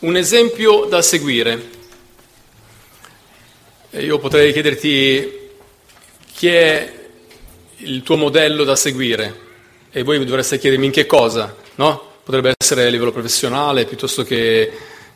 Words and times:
Un 0.00 0.14
esempio 0.14 0.84
da 0.84 1.02
seguire. 1.02 1.70
Io 3.90 4.20
potrei 4.20 4.52
chiederti 4.52 5.32
chi 6.34 6.46
è 6.46 6.94
il 7.78 8.04
tuo 8.04 8.16
modello 8.16 8.62
da 8.62 8.76
seguire 8.76 9.46
e 9.90 10.04
voi 10.04 10.24
dovreste 10.24 10.56
chiedermi 10.60 10.86
in 10.86 10.92
che 10.92 11.04
cosa, 11.04 11.52
no? 11.74 12.12
Potrebbe 12.22 12.54
essere 12.56 12.86
a 12.86 12.90
livello 12.90 13.10
professionale 13.10 13.86
piuttosto 13.86 14.22
che 14.22 14.70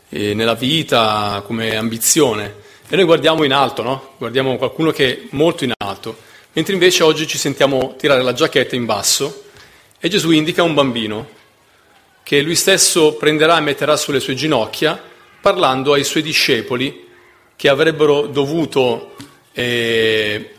eh, 0.09 0.33
nella 0.33 0.55
vita 0.55 1.41
come 1.45 1.77
ambizione. 1.77 2.53
E 2.89 2.95
noi 2.97 3.05
guardiamo 3.05 3.45
in 3.45 3.53
alto, 3.53 3.83
no? 3.83 4.15
Guardiamo 4.17 4.57
qualcuno 4.57 4.91
che 4.91 5.13
è 5.13 5.19
molto 5.29 5.63
in 5.63 5.71
alto, 5.77 6.17
mentre 6.51 6.73
invece 6.73 7.03
oggi 7.03 7.25
ci 7.25 7.37
sentiamo 7.37 7.95
tirare 7.97 8.21
la 8.21 8.33
giacchetta 8.33 8.75
in 8.75 8.83
basso 8.83 9.43
e 9.97 10.09
Gesù 10.09 10.31
indica 10.31 10.61
un 10.61 10.73
bambino 10.73 11.41
che 12.23 12.41
lui 12.41 12.55
stesso 12.55 13.13
prenderà 13.15 13.57
e 13.57 13.61
metterà 13.61 13.97
sulle 13.97 14.19
sue 14.19 14.33
ginocchia 14.33 14.99
parlando 15.41 15.93
ai 15.93 16.05
suoi 16.05 16.23
discepoli 16.23 17.05
che 17.55 17.67
avrebbero 17.67 18.27
dovuto 18.27 19.15
eh, 19.51 20.53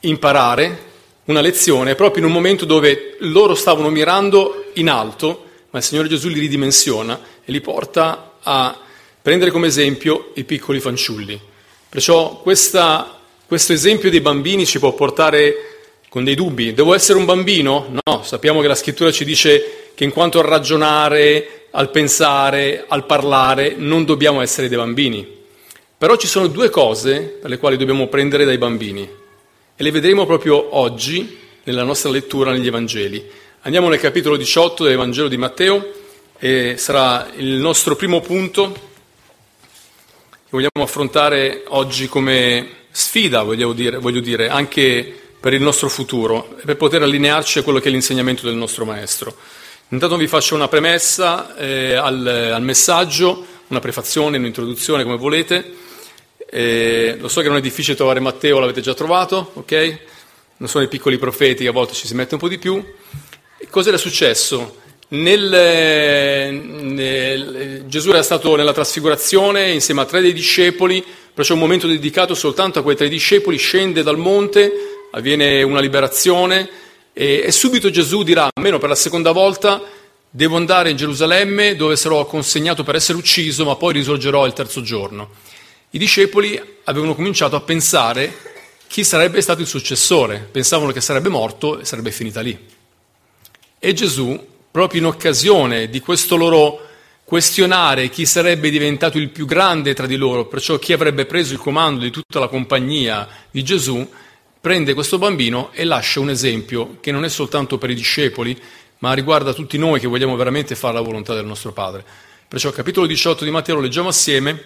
imparare 0.00 0.90
una 1.24 1.40
lezione 1.40 1.94
proprio 1.94 2.22
in 2.22 2.28
un 2.28 2.34
momento 2.34 2.64
dove 2.64 3.16
loro 3.20 3.54
stavano 3.54 3.90
mirando 3.90 4.70
in 4.74 4.88
alto, 4.88 5.44
ma 5.70 5.78
il 5.78 5.84
Signore 5.84 6.08
Gesù 6.08 6.28
li 6.28 6.40
ridimensiona 6.40 7.20
e 7.44 7.52
li 7.52 7.60
porta 7.60 8.34
a 8.40 8.78
prendere 9.20 9.50
come 9.50 9.68
esempio 9.68 10.30
i 10.34 10.44
piccoli 10.44 10.80
fanciulli. 10.80 11.40
Perciò 11.88 12.40
questa, 12.40 13.20
questo 13.46 13.72
esempio 13.72 14.10
dei 14.10 14.20
bambini 14.20 14.66
ci 14.66 14.78
può 14.78 14.92
portare 14.92 15.71
con 16.12 16.24
dei 16.24 16.34
dubbi. 16.34 16.74
Devo 16.74 16.92
essere 16.92 17.18
un 17.18 17.24
bambino? 17.24 17.90
No, 18.04 18.22
sappiamo 18.22 18.60
che 18.60 18.68
la 18.68 18.74
scrittura 18.74 19.10
ci 19.10 19.24
dice 19.24 19.92
che 19.94 20.04
in 20.04 20.10
quanto 20.10 20.40
al 20.40 20.44
ragionare, 20.44 21.68
al 21.70 21.90
pensare, 21.90 22.84
al 22.86 23.06
parlare, 23.06 23.76
non 23.78 24.04
dobbiamo 24.04 24.42
essere 24.42 24.68
dei 24.68 24.76
bambini. 24.76 25.26
Però 25.96 26.14
ci 26.16 26.26
sono 26.26 26.48
due 26.48 26.68
cose 26.68 27.38
per 27.40 27.48
le 27.48 27.56
quali 27.56 27.78
dobbiamo 27.78 28.08
prendere 28.08 28.44
dai 28.44 28.58
bambini 28.58 29.08
e 29.74 29.82
le 29.82 29.90
vedremo 29.90 30.26
proprio 30.26 30.76
oggi 30.76 31.38
nella 31.62 31.82
nostra 31.82 32.10
lettura 32.10 32.52
negli 32.52 32.66
Evangeli. 32.66 33.26
Andiamo 33.62 33.88
nel 33.88 33.98
capitolo 33.98 34.36
18 34.36 34.84
del 34.84 34.98
Vangelo 34.98 35.28
di 35.28 35.38
Matteo 35.38 35.92
e 36.38 36.74
sarà 36.76 37.30
il 37.36 37.54
nostro 37.54 37.96
primo 37.96 38.20
punto 38.20 38.70
che 38.70 40.50
vogliamo 40.50 40.82
affrontare 40.82 41.64
oggi 41.68 42.06
come 42.06 42.68
sfida, 42.90 43.44
voglio 43.44 43.72
dire, 43.72 43.96
voglio 43.96 44.20
dire 44.20 44.50
anche 44.50 45.20
per 45.42 45.54
il 45.54 45.60
nostro 45.60 45.88
futuro 45.88 46.56
e 46.60 46.64
per 46.64 46.76
poter 46.76 47.02
allinearci 47.02 47.58
a 47.58 47.62
quello 47.64 47.80
che 47.80 47.88
è 47.88 47.90
l'insegnamento 47.90 48.46
del 48.46 48.54
nostro 48.54 48.84
Maestro. 48.84 49.34
Intanto 49.88 50.16
vi 50.16 50.28
faccio 50.28 50.54
una 50.54 50.68
premessa 50.68 51.56
eh, 51.56 51.94
al, 51.94 52.24
al 52.24 52.62
messaggio, 52.62 53.44
una 53.66 53.80
prefazione, 53.80 54.36
un'introduzione 54.36 55.02
come 55.02 55.16
volete. 55.16 55.74
Eh, 56.48 57.16
lo 57.18 57.26
so 57.26 57.40
che 57.40 57.48
non 57.48 57.56
è 57.56 57.60
difficile 57.60 57.96
trovare 57.96 58.20
Matteo, 58.20 58.60
l'avete 58.60 58.80
già 58.82 58.94
trovato, 58.94 59.50
ok? 59.54 59.98
Non 60.58 60.68
sono 60.68 60.84
i 60.84 60.88
piccoli 60.88 61.18
profeti, 61.18 61.66
a 61.66 61.72
volte 61.72 61.94
ci 61.94 62.06
si 62.06 62.14
mette 62.14 62.34
un 62.34 62.40
po' 62.40 62.48
di 62.48 62.58
più. 62.58 62.80
Cos'era 63.68 63.96
successo? 63.96 64.76
Nel, 65.08 66.54
nel, 66.54 67.82
Gesù 67.86 68.10
era 68.10 68.22
stato 68.22 68.54
nella 68.54 68.72
trasfigurazione 68.72 69.72
insieme 69.72 70.02
a 70.02 70.04
tre 70.04 70.20
dei 70.20 70.32
discepoli, 70.32 71.04
perciò 71.34 71.54
un 71.54 71.60
momento 71.60 71.88
dedicato 71.88 72.36
soltanto 72.36 72.78
a 72.78 72.82
quei 72.84 72.94
tre 72.94 73.08
discepoli, 73.08 73.56
scende 73.56 74.04
dal 74.04 74.18
monte, 74.18 74.92
avviene 75.12 75.62
una 75.62 75.80
liberazione 75.80 76.68
e, 77.12 77.44
e 77.46 77.52
subito 77.52 77.88
Gesù 77.88 78.22
dirà, 78.22 78.48
almeno 78.52 78.78
per 78.78 78.90
la 78.90 78.94
seconda 78.94 79.32
volta, 79.32 79.80
devo 80.28 80.56
andare 80.56 80.90
in 80.90 80.96
Gerusalemme 80.96 81.76
dove 81.76 81.96
sarò 81.96 82.26
consegnato 82.26 82.84
per 82.84 82.96
essere 82.96 83.16
ucciso, 83.16 83.64
ma 83.64 83.76
poi 83.76 83.94
risorgerò 83.94 84.44
il 84.44 84.52
terzo 84.52 84.82
giorno 84.82 85.30
i 85.94 85.98
discepoli 85.98 86.60
avevano 86.84 87.14
cominciato 87.14 87.54
a 87.54 87.60
pensare 87.60 88.50
chi 88.86 89.04
sarebbe 89.04 89.42
stato 89.42 89.60
il 89.60 89.66
successore, 89.66 90.48
pensavano 90.50 90.90
che 90.90 91.02
sarebbe 91.02 91.28
morto 91.28 91.78
e 91.78 91.84
sarebbe 91.84 92.10
finita 92.10 92.40
lì. 92.40 92.58
E 93.78 93.92
Gesù, 93.92 94.38
proprio 94.70 95.00
in 95.00 95.06
occasione 95.06 95.90
di 95.90 96.00
questo 96.00 96.36
loro 96.36 96.88
questionare 97.24 98.08
chi 98.08 98.24
sarebbe 98.24 98.70
diventato 98.70 99.18
il 99.18 99.28
più 99.28 99.44
grande 99.44 99.92
tra 99.92 100.06
di 100.06 100.16
loro, 100.16 100.46
perciò 100.46 100.78
chi 100.78 100.94
avrebbe 100.94 101.26
preso 101.26 101.52
il 101.52 101.58
comando 101.58 102.04
di 102.04 102.10
tutta 102.10 102.38
la 102.38 102.48
compagnia 102.48 103.28
di 103.50 103.62
Gesù, 103.62 104.06
prende 104.62 104.94
questo 104.94 105.18
bambino 105.18 105.70
e 105.72 105.82
lascia 105.82 106.20
un 106.20 106.30
esempio 106.30 106.98
che 107.00 107.10
non 107.10 107.24
è 107.24 107.28
soltanto 107.28 107.78
per 107.78 107.90
i 107.90 107.96
discepoli, 107.96 108.56
ma 108.98 109.12
riguarda 109.12 109.52
tutti 109.52 109.76
noi 109.76 109.98
che 109.98 110.06
vogliamo 110.06 110.36
veramente 110.36 110.76
fare 110.76 110.94
la 110.94 111.00
volontà 111.00 111.34
del 111.34 111.44
nostro 111.44 111.72
Padre. 111.72 112.04
Perciò 112.46 112.70
capitolo 112.70 113.08
18 113.08 113.42
di 113.42 113.50
Matteo 113.50 113.74
lo 113.74 113.80
leggiamo 113.80 114.10
assieme 114.10 114.62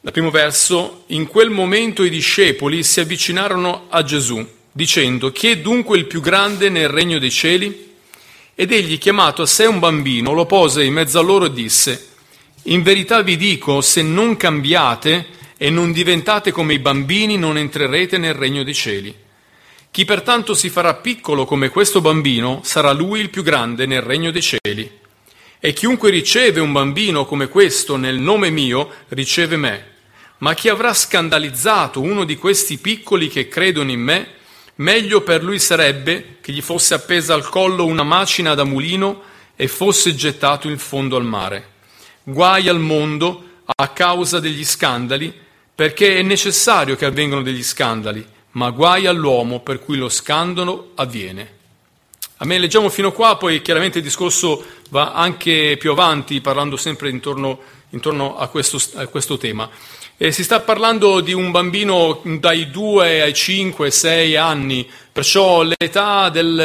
dal 0.00 0.12
primo 0.12 0.32
verso, 0.32 1.04
in 1.08 1.28
quel 1.28 1.50
momento 1.50 2.02
i 2.02 2.10
discepoli 2.10 2.82
si 2.82 2.98
avvicinarono 2.98 3.86
a 3.90 4.02
Gesù, 4.02 4.44
dicendo, 4.72 5.30
chi 5.30 5.50
è 5.50 5.58
dunque 5.58 5.96
il 5.96 6.06
più 6.06 6.20
grande 6.20 6.68
nel 6.68 6.88
regno 6.88 7.20
dei 7.20 7.30
cieli? 7.30 7.92
Ed 8.56 8.72
egli, 8.72 8.98
chiamato 8.98 9.42
a 9.42 9.46
sé 9.46 9.66
un 9.66 9.78
bambino, 9.78 10.32
lo 10.32 10.46
pose 10.46 10.82
in 10.82 10.94
mezzo 10.94 11.20
a 11.20 11.22
loro 11.22 11.44
e 11.44 11.52
disse, 11.52 12.08
in 12.64 12.82
verità 12.82 13.22
vi 13.22 13.36
dico, 13.36 13.80
se 13.80 14.02
non 14.02 14.36
cambiate 14.36 15.26
e 15.64 15.70
non 15.70 15.92
diventate 15.92 16.52
come 16.52 16.74
i 16.74 16.78
bambini, 16.78 17.38
non 17.38 17.56
entrerete 17.56 18.18
nel 18.18 18.34
regno 18.34 18.62
dei 18.64 18.74
cieli. 18.74 19.16
Chi 19.90 20.04
pertanto 20.04 20.52
si 20.52 20.68
farà 20.68 20.92
piccolo 20.92 21.46
come 21.46 21.70
questo 21.70 22.02
bambino, 22.02 22.60
sarà 22.64 22.92
lui 22.92 23.20
il 23.20 23.30
più 23.30 23.42
grande 23.42 23.86
nel 23.86 24.02
regno 24.02 24.30
dei 24.30 24.42
cieli. 24.42 25.00
E 25.58 25.72
chiunque 25.72 26.10
riceve 26.10 26.60
un 26.60 26.70
bambino 26.70 27.24
come 27.24 27.48
questo 27.48 27.96
nel 27.96 28.18
nome 28.18 28.50
mio, 28.50 28.90
riceve 29.08 29.56
me 29.56 29.92
ma 30.44 30.52
chi 30.52 30.68
avrà 30.68 30.92
scandalizzato 30.92 32.02
uno 32.02 32.24
di 32.24 32.36
questi 32.36 32.76
piccoli 32.76 33.28
che 33.28 33.48
credono 33.48 33.90
in 33.90 34.00
me, 34.00 34.28
meglio 34.74 35.22
per 35.22 35.42
lui 35.42 35.58
sarebbe 35.58 36.36
che 36.42 36.52
gli 36.52 36.60
fosse 36.60 36.92
appesa 36.92 37.32
al 37.32 37.48
collo 37.48 37.86
una 37.86 38.02
macina 38.02 38.52
da 38.52 38.64
mulino 38.64 39.22
e 39.56 39.66
fosse 39.68 40.14
gettato 40.14 40.68
in 40.68 40.76
fondo 40.76 41.16
al 41.16 41.24
mare. 41.24 41.68
Guai 42.24 42.68
al 42.68 42.78
mondo 42.78 43.42
a 43.64 43.88
causa 43.88 44.38
degli 44.38 44.66
scandali, 44.66 45.32
perché 45.74 46.16
è 46.16 46.22
necessario 46.22 46.96
che 46.96 47.04
avvengano 47.04 47.42
degli 47.42 47.62
scandali, 47.62 48.24
ma 48.52 48.70
guai 48.70 49.06
all'uomo 49.06 49.60
per 49.60 49.80
cui 49.80 49.96
lo 49.96 50.08
scandalo 50.08 50.92
avviene. 50.94 51.52
A 52.38 52.44
me 52.44 52.58
leggiamo 52.58 52.88
fino 52.88 53.12
qua, 53.12 53.36
poi 53.36 53.62
chiaramente 53.62 53.98
il 53.98 54.04
discorso 54.04 54.64
va 54.90 55.12
anche 55.12 55.76
più 55.78 55.90
avanti, 55.90 56.40
parlando 56.40 56.76
sempre 56.76 57.08
intorno, 57.08 57.60
intorno 57.90 58.36
a, 58.36 58.48
questo, 58.48 58.78
a 58.94 59.06
questo 59.06 59.36
tema. 59.36 59.68
E 60.16 60.30
si 60.30 60.44
sta 60.44 60.60
parlando 60.60 61.20
di 61.20 61.32
un 61.32 61.50
bambino 61.50 62.20
dai 62.22 62.70
2 62.70 63.22
ai 63.22 63.34
5, 63.34 63.90
6 63.90 64.36
anni, 64.36 64.88
perciò 65.10 65.62
l'età 65.62 66.28
del, 66.28 66.58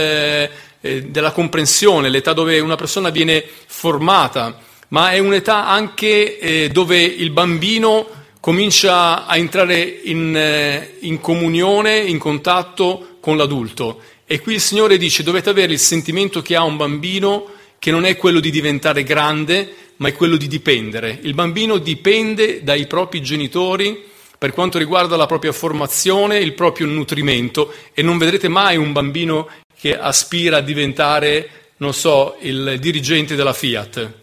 eh, 0.81 1.03
della 1.03 1.31
comprensione, 1.31 2.09
l'età 2.09 2.33
dove 2.33 2.59
una 2.59 2.75
persona 2.75 3.09
viene 3.09 3.43
formata, 3.65 4.59
ma 4.89 5.11
è 5.11 5.19
un'età 5.19 5.67
anche 5.67 6.37
eh, 6.39 6.69
dove 6.69 7.01
il 7.01 7.31
bambino 7.31 8.18
comincia 8.39 9.25
a 9.25 9.35
entrare 9.37 9.81
in, 9.81 10.35
eh, 10.35 10.95
in 11.01 11.19
comunione, 11.19 11.97
in 11.99 12.17
contatto 12.17 13.17
con 13.19 13.37
l'adulto. 13.37 14.01
E 14.25 14.39
qui 14.39 14.53
il 14.53 14.61
Signore 14.61 14.97
dice 14.97 15.23
dovete 15.23 15.49
avere 15.49 15.73
il 15.73 15.79
sentimento 15.79 16.41
che 16.41 16.55
ha 16.55 16.63
un 16.63 16.77
bambino 16.77 17.45
che 17.79 17.91
non 17.91 18.05
è 18.05 18.15
quello 18.15 18.39
di 18.39 18.51
diventare 18.51 19.03
grande, 19.03 19.73
ma 19.97 20.09
è 20.09 20.13
quello 20.13 20.37
di 20.37 20.47
dipendere. 20.47 21.19
Il 21.23 21.33
bambino 21.33 21.77
dipende 21.77 22.63
dai 22.63 22.87
propri 22.87 23.21
genitori 23.21 24.07
per 24.37 24.53
quanto 24.53 24.77
riguarda 24.77 25.17
la 25.17 25.25
propria 25.25 25.51
formazione, 25.51 26.37
il 26.37 26.53
proprio 26.53 26.87
nutrimento 26.87 27.73
e 27.93 28.01
non 28.01 28.17
vedrete 28.17 28.47
mai 28.47 28.77
un 28.77 28.93
bambino 28.93 29.49
che 29.77 29.97
aspira 29.97 30.57
a 30.57 30.61
diventare, 30.61 31.49
non 31.77 31.93
so, 31.93 32.37
il 32.41 32.77
dirigente 32.79 33.35
della 33.35 33.53
Fiat, 33.53 34.13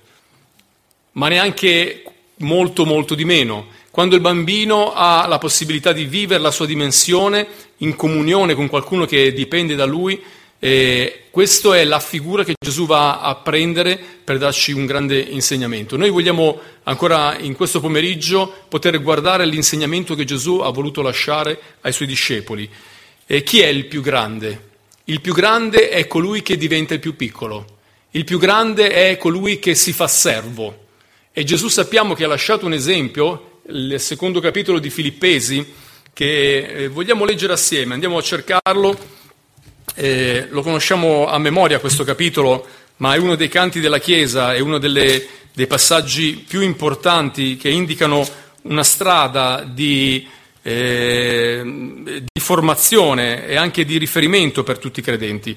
ma 1.12 1.29
neanche 1.29 2.05
molto 2.37 2.85
molto 2.87 3.14
di 3.14 3.25
meno. 3.25 3.69
Quando 3.96 4.14
il 4.14 4.20
bambino 4.20 4.93
ha 4.93 5.26
la 5.26 5.38
possibilità 5.38 5.94
di 5.94 6.04
vivere 6.04 6.38
la 6.38 6.50
sua 6.50 6.66
dimensione 6.66 7.46
in 7.78 7.96
comunione 7.96 8.54
con 8.54 8.69
qualcuno 8.69 9.06
che 9.06 9.32
dipende 9.32 9.75
da 9.75 9.87
lui, 9.87 10.22
e 10.58 11.22
questa 11.31 11.75
è 11.75 11.82
la 11.84 11.98
figura 11.98 12.44
che 12.44 12.52
Gesù 12.62 12.84
va 12.84 13.20
a 13.20 13.34
prendere 13.37 13.98
per 14.22 14.37
darci 14.37 14.72
un 14.72 14.84
grande 14.84 15.19
insegnamento. 15.19 15.96
Noi 15.96 16.10
vogliamo 16.10 16.60
ancora 16.82 17.38
in 17.38 17.54
questo 17.54 17.81
pomeriggio 17.81 18.66
poter 18.69 19.00
guardare 19.00 19.46
l'insegnamento 19.46 20.14
che 20.14 20.25
Gesù 20.25 20.58
ha 20.58 20.69
voluto 20.69 21.00
lasciare 21.00 21.58
ai 21.81 21.92
suoi 21.94 22.06
discepoli. 22.06 22.69
E 23.25 23.42
chi 23.42 23.60
è 23.60 23.69
il 23.69 23.87
più 23.87 24.02
grande? 24.02 24.72
Il 25.04 25.22
più 25.22 25.32
grande 25.32 25.88
è 25.88 26.06
colui 26.06 26.42
che 26.42 26.58
diventa 26.58 26.92
il 26.92 27.00
più 27.00 27.16
piccolo. 27.16 27.64
Il 28.10 28.25
più 28.25 28.38
grande 28.38 28.90
è 28.90 29.16
colui 29.16 29.58
che 29.58 29.75
si 29.75 29.94
fa 29.94 30.06
servo. 30.06 30.84
E 31.32 31.44
Gesù 31.44 31.69
sappiamo 31.69 32.12
che 32.12 32.25
ha 32.25 32.28
lasciato 32.28 32.66
un 32.66 32.75
esempio, 32.75 33.52
il 33.68 33.96
secondo 33.98 34.40
capitolo 34.40 34.78
di 34.78 34.90
Filippesi, 34.90 35.74
che 36.12 36.56
eh, 36.58 36.88
vogliamo 36.88 37.24
leggere 37.24 37.52
assieme. 37.52 37.94
Andiamo 37.94 38.18
a 38.18 38.22
cercarlo 38.22 38.98
eh, 39.94 40.46
lo 40.50 40.62
conosciamo 40.62 41.26
a 41.26 41.38
memoria 41.38 41.80
questo 41.80 42.04
capitolo, 42.04 42.66
ma 42.96 43.14
è 43.14 43.18
uno 43.18 43.34
dei 43.34 43.48
canti 43.48 43.80
della 43.80 43.98
Chiesa, 43.98 44.54
è 44.54 44.60
una 44.60 44.78
delle, 44.78 45.26
dei 45.52 45.66
passaggi 45.66 46.44
più 46.46 46.60
importanti 46.60 47.56
che 47.56 47.70
indicano 47.70 48.26
una 48.62 48.82
strada 48.82 49.66
di, 49.66 50.26
eh, 50.62 51.62
di 51.64 52.40
formazione 52.40 53.46
e 53.46 53.56
anche 53.56 53.84
di 53.84 53.96
riferimento 53.96 54.62
per 54.62 54.78
tutti 54.78 55.00
i 55.00 55.02
credenti. 55.02 55.56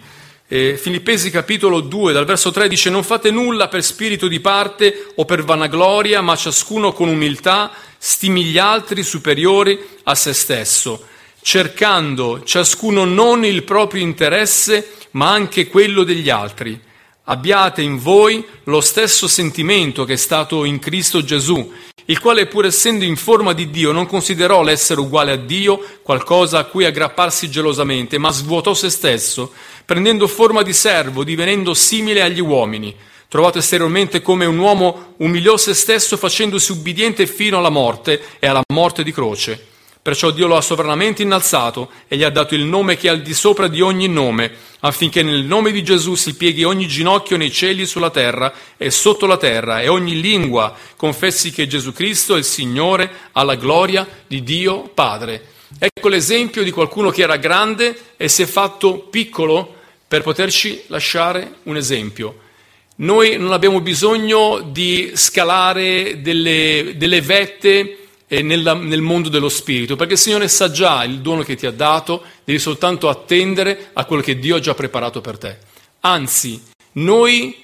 Eh, 0.51 0.77
Filippesi 0.77 1.29
capitolo 1.29 1.79
2, 1.79 2.11
dal 2.11 2.25
verso 2.25 2.49
3 2.49 2.67
dice 2.67 2.89
non 2.89 3.03
fate 3.03 3.29
nulla 3.29 3.67
per 3.67 3.83
spirito 3.83 4.27
di 4.27 4.39
parte 4.39 5.11
o 5.13 5.23
per 5.23 5.43
vanagloria, 5.43 6.21
ma 6.21 6.35
ciascuno 6.35 6.91
con 6.91 7.07
umiltà 7.07 7.71
stimi 7.99 8.43
gli 8.45 8.57
altri 8.57 9.03
superiori 9.03 9.79
a 10.05 10.15
se 10.15 10.33
stesso, 10.33 11.05
cercando 11.43 12.41
ciascuno 12.43 13.05
non 13.05 13.45
il 13.45 13.61
proprio 13.61 14.01
interesse, 14.01 14.91
ma 15.11 15.29
anche 15.29 15.67
quello 15.67 16.03
degli 16.03 16.31
altri. 16.31 16.81
Abbiate 17.25 17.83
in 17.83 17.99
voi 17.99 18.43
lo 18.63 18.81
stesso 18.81 19.27
sentimento 19.27 20.03
che 20.03 20.13
è 20.13 20.17
stato 20.17 20.65
in 20.65 20.79
Cristo 20.79 21.23
Gesù, 21.23 21.71
il 22.09 22.19
quale 22.19 22.47
pur 22.47 22.65
essendo 22.65 23.05
in 23.05 23.15
forma 23.15 23.53
di 23.53 23.69
Dio 23.69 23.91
non 23.91 24.07
considerò 24.07 24.63
l'essere 24.63 24.99
uguale 24.99 25.31
a 25.31 25.35
Dio 25.37 25.79
qualcosa 26.01 26.57
a 26.57 26.63
cui 26.63 26.85
aggrapparsi 26.85 27.51
gelosamente, 27.51 28.17
ma 28.17 28.31
svuotò 28.31 28.73
se 28.73 28.89
stesso, 28.89 29.53
prendendo 29.85 30.27
forma 30.27 30.63
di 30.63 30.73
servo, 30.73 31.23
divenendo 31.23 31.75
simile 31.75 32.23
agli 32.23 32.39
uomini. 32.39 32.95
Trovato 33.27 33.59
esteriormente 33.59 34.23
come 34.23 34.45
un 34.45 34.57
uomo, 34.57 35.13
umiliò 35.17 35.55
se 35.55 35.75
stesso 35.75 36.17
facendosi 36.17 36.71
ubbidiente 36.71 37.27
fino 37.27 37.59
alla 37.59 37.69
morte 37.69 38.19
e 38.39 38.47
alla 38.47 38.63
morte 38.73 39.03
di 39.03 39.11
croce. 39.11 39.67
Perciò 40.09 40.31
Dio 40.31 40.47
lo 40.47 40.57
ha 40.57 40.61
sovranamente 40.61 41.21
innalzato 41.21 41.91
e 42.07 42.17
gli 42.17 42.23
ha 42.23 42.31
dato 42.31 42.55
il 42.55 42.63
nome 42.63 42.97
che 42.97 43.09
è 43.09 43.11
al 43.11 43.21
di 43.21 43.35
sopra 43.35 43.67
di 43.67 43.79
ogni 43.79 44.07
nome, 44.07 44.51
affinché 44.79 45.21
nel 45.21 45.43
nome 45.43 45.71
di 45.71 45.83
Gesù 45.83 46.15
si 46.15 46.35
pieghi 46.35 46.63
ogni 46.63 46.87
ginocchio 46.87 47.37
nei 47.37 47.51
cieli, 47.51 47.85
sulla 47.85 48.09
terra 48.09 48.51
e 48.75 48.89
sotto 48.89 49.27
la 49.27 49.37
terra, 49.37 49.81
e 49.81 49.87
ogni 49.87 50.19
lingua 50.19 50.75
confessi 50.95 51.51
che 51.51 51.67
Gesù 51.67 51.93
Cristo 51.93 52.33
è 52.33 52.39
il 52.39 52.43
Signore, 52.43 53.07
alla 53.33 53.53
gloria 53.53 54.07
di 54.25 54.41
Dio 54.41 54.89
Padre. 54.91 55.43
Ecco 55.77 56.07
l'esempio 56.07 56.63
di 56.63 56.71
qualcuno 56.71 57.11
che 57.11 57.21
era 57.21 57.35
grande 57.35 57.95
e 58.17 58.29
si 58.29 58.41
è 58.41 58.47
fatto 58.47 59.01
piccolo 59.11 59.75
per 60.07 60.23
poterci 60.23 60.85
lasciare 60.87 61.57
un 61.65 61.77
esempio. 61.77 62.35
Noi 62.95 63.37
non 63.37 63.51
abbiamo 63.51 63.79
bisogno 63.79 64.59
di 64.71 65.11
scalare 65.13 66.19
delle, 66.19 66.93
delle 66.95 67.21
vette 67.21 67.98
e 68.31 68.43
nella, 68.43 68.75
nel 68.75 69.01
mondo 69.01 69.27
dello 69.27 69.49
spirito, 69.49 69.95
perché 69.95 70.13
il 70.13 70.19
Signore 70.19 70.47
sa 70.47 70.69
già 70.69 71.03
il 71.03 71.19
dono 71.19 71.41
che 71.41 71.55
ti 71.55 71.65
ha 71.65 71.71
dato, 71.71 72.21
devi 72.43 72.59
soltanto 72.59 73.09
attendere 73.09 73.89
a 73.93 74.05
quello 74.05 74.21
che 74.21 74.37
Dio 74.37 74.57
ha 74.57 74.59
già 74.59 74.75
preparato 74.75 75.19
per 75.19 75.39
te. 75.39 75.57
Anzi, 76.01 76.61
noi 76.93 77.57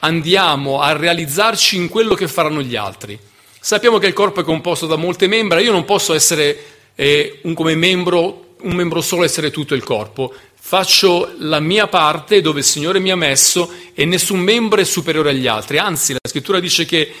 andiamo 0.00 0.80
a 0.80 0.96
realizzarci 0.96 1.76
in 1.76 1.88
quello 1.88 2.14
che 2.14 2.26
faranno 2.26 2.60
gli 2.60 2.74
altri. 2.74 3.16
Sappiamo 3.60 3.98
che 3.98 4.08
il 4.08 4.12
corpo 4.12 4.40
è 4.40 4.44
composto 4.44 4.88
da 4.88 4.96
molte 4.96 5.28
membra, 5.28 5.60
io 5.60 5.70
non 5.70 5.84
posso 5.84 6.12
essere 6.12 6.58
eh, 6.96 7.38
un, 7.42 7.54
come 7.54 7.76
membro, 7.76 8.56
un 8.62 8.74
membro 8.74 9.02
solo, 9.02 9.22
essere 9.22 9.52
tutto 9.52 9.76
il 9.76 9.84
corpo. 9.84 10.34
Faccio 10.58 11.34
la 11.38 11.60
mia 11.60 11.86
parte 11.86 12.40
dove 12.40 12.58
il 12.58 12.64
Signore 12.64 12.98
mi 12.98 13.12
ha 13.12 13.16
messo 13.16 13.72
e 13.94 14.04
nessun 14.04 14.40
membro 14.40 14.80
è 14.80 14.84
superiore 14.84 15.30
agli 15.30 15.46
altri. 15.46 15.78
Anzi, 15.78 16.14
la 16.14 16.28
scrittura 16.28 16.58
dice 16.58 16.84
che 16.84 17.12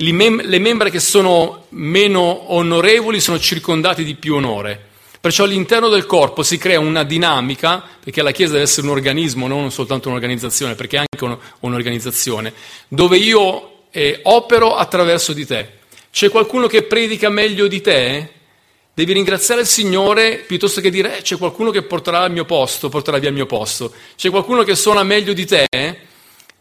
le 0.00 0.58
membra 0.58 0.90
che 0.90 1.00
sono 1.00 1.66
meno 1.70 2.52
onorevoli 2.52 3.20
sono 3.20 3.38
circondate 3.38 4.04
di 4.04 4.14
più 4.14 4.34
onore. 4.34 4.86
Perciò 5.20 5.44
all'interno 5.44 5.88
del 5.88 6.06
corpo 6.06 6.44
si 6.44 6.58
crea 6.58 6.78
una 6.78 7.02
dinamica, 7.02 7.82
perché 8.02 8.22
la 8.22 8.30
Chiesa 8.30 8.52
deve 8.52 8.64
essere 8.64 8.86
un 8.86 8.92
organismo, 8.92 9.48
non 9.48 9.72
soltanto 9.72 10.08
un'organizzazione, 10.08 10.76
perché 10.76 10.98
è 10.98 11.04
anche 11.10 11.38
un'organizzazione, 11.60 12.52
dove 12.86 13.16
io 13.16 13.86
eh, 13.90 14.20
opero 14.22 14.76
attraverso 14.76 15.32
di 15.32 15.44
te. 15.44 15.70
C'è 16.10 16.30
qualcuno 16.30 16.68
che 16.68 16.84
predica 16.84 17.28
meglio 17.30 17.66
di 17.66 17.80
te? 17.80 18.32
Devi 18.94 19.12
ringraziare 19.12 19.60
il 19.60 19.66
Signore 19.66 20.44
piuttosto 20.46 20.80
che 20.80 20.90
dire 20.90 21.18
eh, 21.18 21.22
c'è 21.22 21.36
qualcuno 21.36 21.70
che 21.70 21.82
porterà 21.82 22.20
al 22.20 22.32
mio 22.32 22.44
posto, 22.44 22.88
porterà 22.88 23.18
via 23.18 23.28
il 23.28 23.34
mio 23.34 23.46
posto. 23.46 23.92
C'è 24.16 24.30
qualcuno 24.30 24.62
che 24.62 24.76
suona 24.76 25.02
meglio 25.02 25.32
di 25.32 25.46
te? 25.46 25.66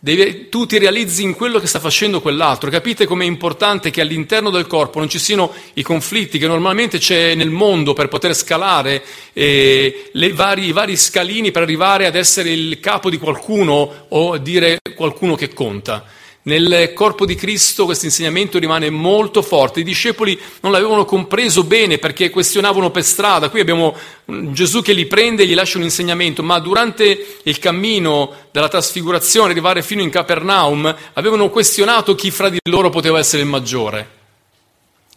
Devi, 0.07 0.48
tu 0.48 0.65
ti 0.65 0.77
realizzi 0.77 1.24
in 1.24 1.36
quello 1.36 1.59
che 1.59 1.68
sta 1.68 1.81
facendo 1.81 2.21
quell'altro. 2.21 2.69
Capite 2.69 3.06
com'è 3.06 3.25
importante 3.25 3.89
che 3.89 4.00
all'interno 4.00 4.50
del 4.50 4.65
corpo 4.65 5.00
non 5.00 5.09
ci 5.09 5.19
siano 5.19 5.54
i 5.74 5.81
conflitti 5.81 6.39
che 6.39 6.48
normalmente 6.48 6.98
c'è 6.98 7.36
nel 7.36 7.50
mondo 7.50 7.92
per 7.92 8.07
poter 8.07 8.33
scalare 8.33 9.04
eh, 9.33 10.09
vari, 10.33 10.68
i 10.68 10.71
vari 10.71 10.95
scalini 10.95 11.51
per 11.51 11.63
arrivare 11.63 12.06
ad 12.06 12.15
essere 12.15 12.51
il 12.51 12.80
capo 12.80 13.09
di 13.09 13.18
qualcuno 13.18 14.06
o 14.07 14.38
dire 14.38 14.80
qualcuno 14.95 15.36
che 15.36 15.54
conta. 15.54 16.06
Nel 16.48 16.94
corpo 16.94 17.26
di 17.26 17.36
Cristo 17.36 17.84
questo 17.84 18.06
insegnamento 18.06 18.58
rimane 18.58 18.90
molto 18.90 19.42
forte. 19.42 19.82
I 19.82 19.84
discepoli 19.84 20.40
non 20.62 20.72
l'avevano 20.72 21.04
compreso 21.04 21.66
bene 21.66 21.98
perché 21.98 22.30
questionavano 22.30 22.90
per 22.90 23.04
strada. 23.04 23.50
Qui 23.50 23.60
abbiamo 23.60 23.94
Gesù 24.26 24.82
che 24.82 24.94
li 24.94 25.08
prende 25.08 25.44
e 25.44 25.46
gli 25.46 25.54
lascia 25.54 25.78
un 25.78 25.84
insegnamento, 25.84 26.44
ma 26.44 26.58
durante 26.60 27.40
il 27.44 27.60
cammino 27.60 28.34
della 28.52 28.70
trasfigurazione, 28.70 29.52
arrivare 29.52 29.84
fino 29.84 30.02
in 30.02 30.10
Capernaum, 30.10 30.96
avevano 31.14 31.50
questionato 31.50 32.16
chi 32.16 32.32
fra 32.32 32.48
di 32.48 32.60
loro 32.70 32.90
poteva 32.90 33.20
essere 33.20 33.42
il 33.42 33.50
maggiore. 33.50 34.10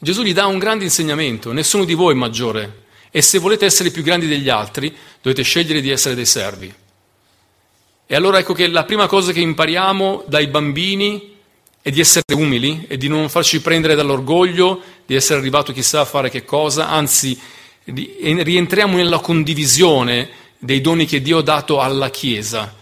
Gesù 0.01 0.23
gli 0.23 0.35
dà 0.35 0.47
un 0.47 0.59
grande 0.59 0.83
insegnamento, 0.83 1.53
nessuno 1.53 1.85
di 1.85 1.95
voi 1.95 2.15
è 2.15 2.17
maggiore. 2.17 2.87
E 3.13 3.23
se 3.23 3.39
volete 3.39 3.67
essere 3.67 3.93
più 3.93 4.03
grandi 4.03 4.27
degli 4.27 4.49
altri, 4.49 4.93
dovete 5.23 5.43
scegliere 5.43 5.81
di 5.81 5.91
essere 5.91 6.17
dei 6.17 6.27
servi. 6.27 6.75
E 8.13 8.17
allora 8.17 8.41
ecco 8.41 8.55
che 8.55 8.67
la 8.67 8.83
prima 8.83 9.07
cosa 9.07 9.31
che 9.31 9.39
impariamo 9.39 10.25
dai 10.27 10.49
bambini 10.49 11.37
è 11.81 11.91
di 11.91 12.01
essere 12.01 12.25
umili 12.35 12.87
e 12.89 12.97
di 12.97 13.07
non 13.07 13.29
farci 13.29 13.61
prendere 13.61 13.95
dall'orgoglio 13.95 14.81
di 15.07 15.15
essere 15.15 15.39
arrivato 15.39 15.73
chissà 15.73 16.01
a 16.01 16.05
fare 16.05 16.29
che 16.29 16.45
cosa, 16.45 16.89
anzi 16.89 17.39
rientriamo 17.85 18.97
nella 18.97 19.21
condivisione 19.21 20.29
dei 20.59 20.81
doni 20.81 21.07
che 21.07 21.23
Dio 21.23 21.39
ha 21.39 21.43
dato 21.43 21.81
alla 21.81 22.11
Chiesa. 22.11 22.75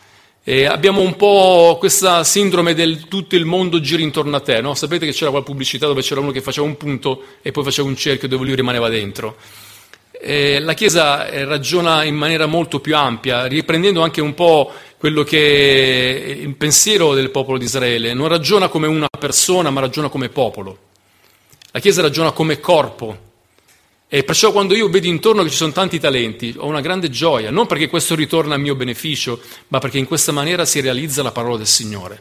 E 0.42 0.64
abbiamo 0.64 1.02
un 1.02 1.14
po' 1.14 1.76
questa 1.78 2.24
sindrome 2.24 2.72
del 2.72 3.06
tutto 3.06 3.36
il 3.36 3.44
mondo 3.44 3.80
gira 3.80 4.00
intorno 4.00 4.34
a 4.34 4.40
te, 4.40 4.62
no? 4.62 4.72
Sapete 4.72 5.04
che 5.04 5.12
c'era 5.12 5.28
quella 5.28 5.44
pubblicità 5.44 5.84
dove 5.84 6.00
c'era 6.00 6.20
uno 6.20 6.30
che 6.30 6.40
faceva 6.40 6.66
un 6.66 6.78
punto 6.78 7.22
e 7.42 7.50
poi 7.50 7.64
faceva 7.64 7.86
un 7.86 7.96
cerchio 7.96 8.28
dove 8.28 8.46
lui 8.46 8.54
rimaneva 8.54 8.88
dentro. 8.88 9.36
Eh, 10.20 10.58
la 10.58 10.74
Chiesa 10.74 11.28
eh, 11.28 11.44
ragiona 11.44 12.02
in 12.02 12.16
maniera 12.16 12.46
molto 12.46 12.80
più 12.80 12.96
ampia, 12.96 13.46
riprendendo 13.46 14.02
anche 14.02 14.20
un 14.20 14.34
po' 14.34 14.72
quello 14.98 15.22
che 15.22 16.24
è 16.24 16.28
il 16.28 16.54
pensiero 16.56 17.14
del 17.14 17.30
popolo 17.30 17.56
di 17.56 17.64
Israele. 17.64 18.12
Non 18.14 18.28
ragiona 18.28 18.68
come 18.68 18.88
una 18.88 19.08
persona, 19.08 19.70
ma 19.70 19.80
ragiona 19.80 20.08
come 20.08 20.28
popolo. 20.28 20.78
La 21.70 21.80
Chiesa 21.80 22.02
ragiona 22.02 22.32
come 22.32 22.58
corpo. 22.58 23.26
E 24.08 24.24
perciò 24.24 24.52
quando 24.52 24.74
io 24.74 24.88
vedo 24.88 25.06
intorno 25.06 25.42
che 25.42 25.50
ci 25.50 25.56
sono 25.56 25.70
tanti 25.70 26.00
talenti, 26.00 26.54
ho 26.56 26.66
una 26.66 26.80
grande 26.80 27.10
gioia, 27.10 27.50
non 27.50 27.66
perché 27.66 27.88
questo 27.88 28.14
ritorna 28.14 28.54
a 28.54 28.58
mio 28.58 28.74
beneficio, 28.74 29.38
ma 29.68 29.78
perché 29.78 29.98
in 29.98 30.06
questa 30.06 30.32
maniera 30.32 30.64
si 30.64 30.80
realizza 30.80 31.22
la 31.22 31.30
parola 31.30 31.58
del 31.58 31.66
Signore. 31.66 32.20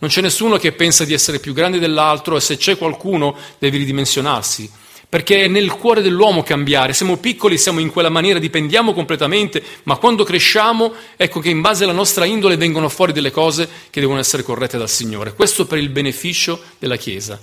Non 0.00 0.10
c'è 0.10 0.20
nessuno 0.20 0.58
che 0.58 0.72
pensa 0.72 1.04
di 1.04 1.12
essere 1.12 1.38
più 1.38 1.52
grande 1.52 1.78
dell'altro 1.78 2.36
e 2.36 2.40
se 2.40 2.56
c'è 2.56 2.76
qualcuno 2.76 3.36
deve 3.58 3.78
ridimensionarsi 3.78 4.70
perché 5.08 5.44
è 5.44 5.48
nel 5.48 5.70
cuore 5.72 6.02
dell'uomo 6.02 6.42
cambiare. 6.42 6.92
Siamo 6.92 7.16
piccoli, 7.16 7.56
siamo 7.56 7.80
in 7.80 7.90
quella 7.90 8.10
maniera, 8.10 8.38
dipendiamo 8.38 8.92
completamente, 8.92 9.62
ma 9.84 9.96
quando 9.96 10.22
cresciamo, 10.24 10.92
ecco 11.16 11.40
che 11.40 11.48
in 11.48 11.60
base 11.62 11.84
alla 11.84 11.92
nostra 11.92 12.26
indole 12.26 12.56
vengono 12.56 12.88
fuori 12.88 13.12
delle 13.12 13.30
cose 13.30 13.68
che 13.90 14.00
devono 14.00 14.18
essere 14.18 14.42
corrette 14.42 14.76
dal 14.76 14.90
Signore. 14.90 15.32
Questo 15.32 15.66
per 15.66 15.78
il 15.78 15.88
beneficio 15.88 16.60
della 16.78 16.96
Chiesa. 16.96 17.40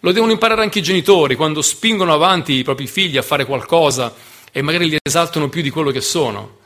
Lo 0.00 0.12
devono 0.12 0.30
imparare 0.30 0.62
anche 0.62 0.78
i 0.78 0.82
genitori, 0.82 1.34
quando 1.34 1.60
spingono 1.60 2.12
avanti 2.12 2.52
i 2.52 2.62
propri 2.62 2.86
figli 2.86 3.16
a 3.16 3.22
fare 3.22 3.44
qualcosa 3.44 4.14
e 4.52 4.62
magari 4.62 4.88
li 4.88 4.96
esaltano 5.02 5.48
più 5.48 5.60
di 5.60 5.70
quello 5.70 5.90
che 5.90 6.00
sono. 6.00 6.57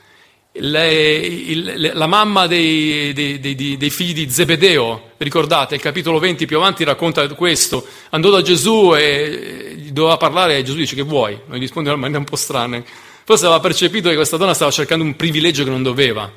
Le, 0.55 0.95
il, 0.95 1.93
la 1.95 2.07
mamma 2.07 2.47
dei, 2.47 3.15
dei, 3.15 3.41
dei, 3.41 3.77
dei, 3.79 3.91
figli 3.91 4.13
di 4.13 4.31
Zebedeo, 4.31 5.13
ricordate, 5.17 5.77
il 5.77 5.81
capitolo 5.81 6.19
20 6.19 6.45
più 6.45 6.59
avanti 6.59 6.85
racconta 6.85 7.27
questo, 7.29 7.87
andò 8.11 8.29
da 8.29 8.43
Gesù 8.43 8.95
e 8.95 9.75
gli 9.79 9.93
doveva 9.93 10.19
parlare 10.19 10.59
e 10.59 10.63
Gesù 10.63 10.77
dice 10.77 10.95
che 10.95 11.03
vuoi, 11.03 11.39
non 11.47 11.57
gli 11.57 11.61
risponde 11.61 11.89
in 11.89 11.95
una 11.95 12.03
maniera 12.03 12.19
un 12.19 12.29
po' 12.29 12.37
strana, 12.37 12.83
forse 13.25 13.47
aveva 13.47 13.61
percepito 13.61 14.11
che 14.11 14.15
questa 14.15 14.37
donna 14.37 14.53
stava 14.53 14.71
cercando 14.71 15.05
un 15.05 15.17
privilegio 15.17 15.65
che 15.65 15.71
non 15.71 15.83
doveva, 15.83 16.31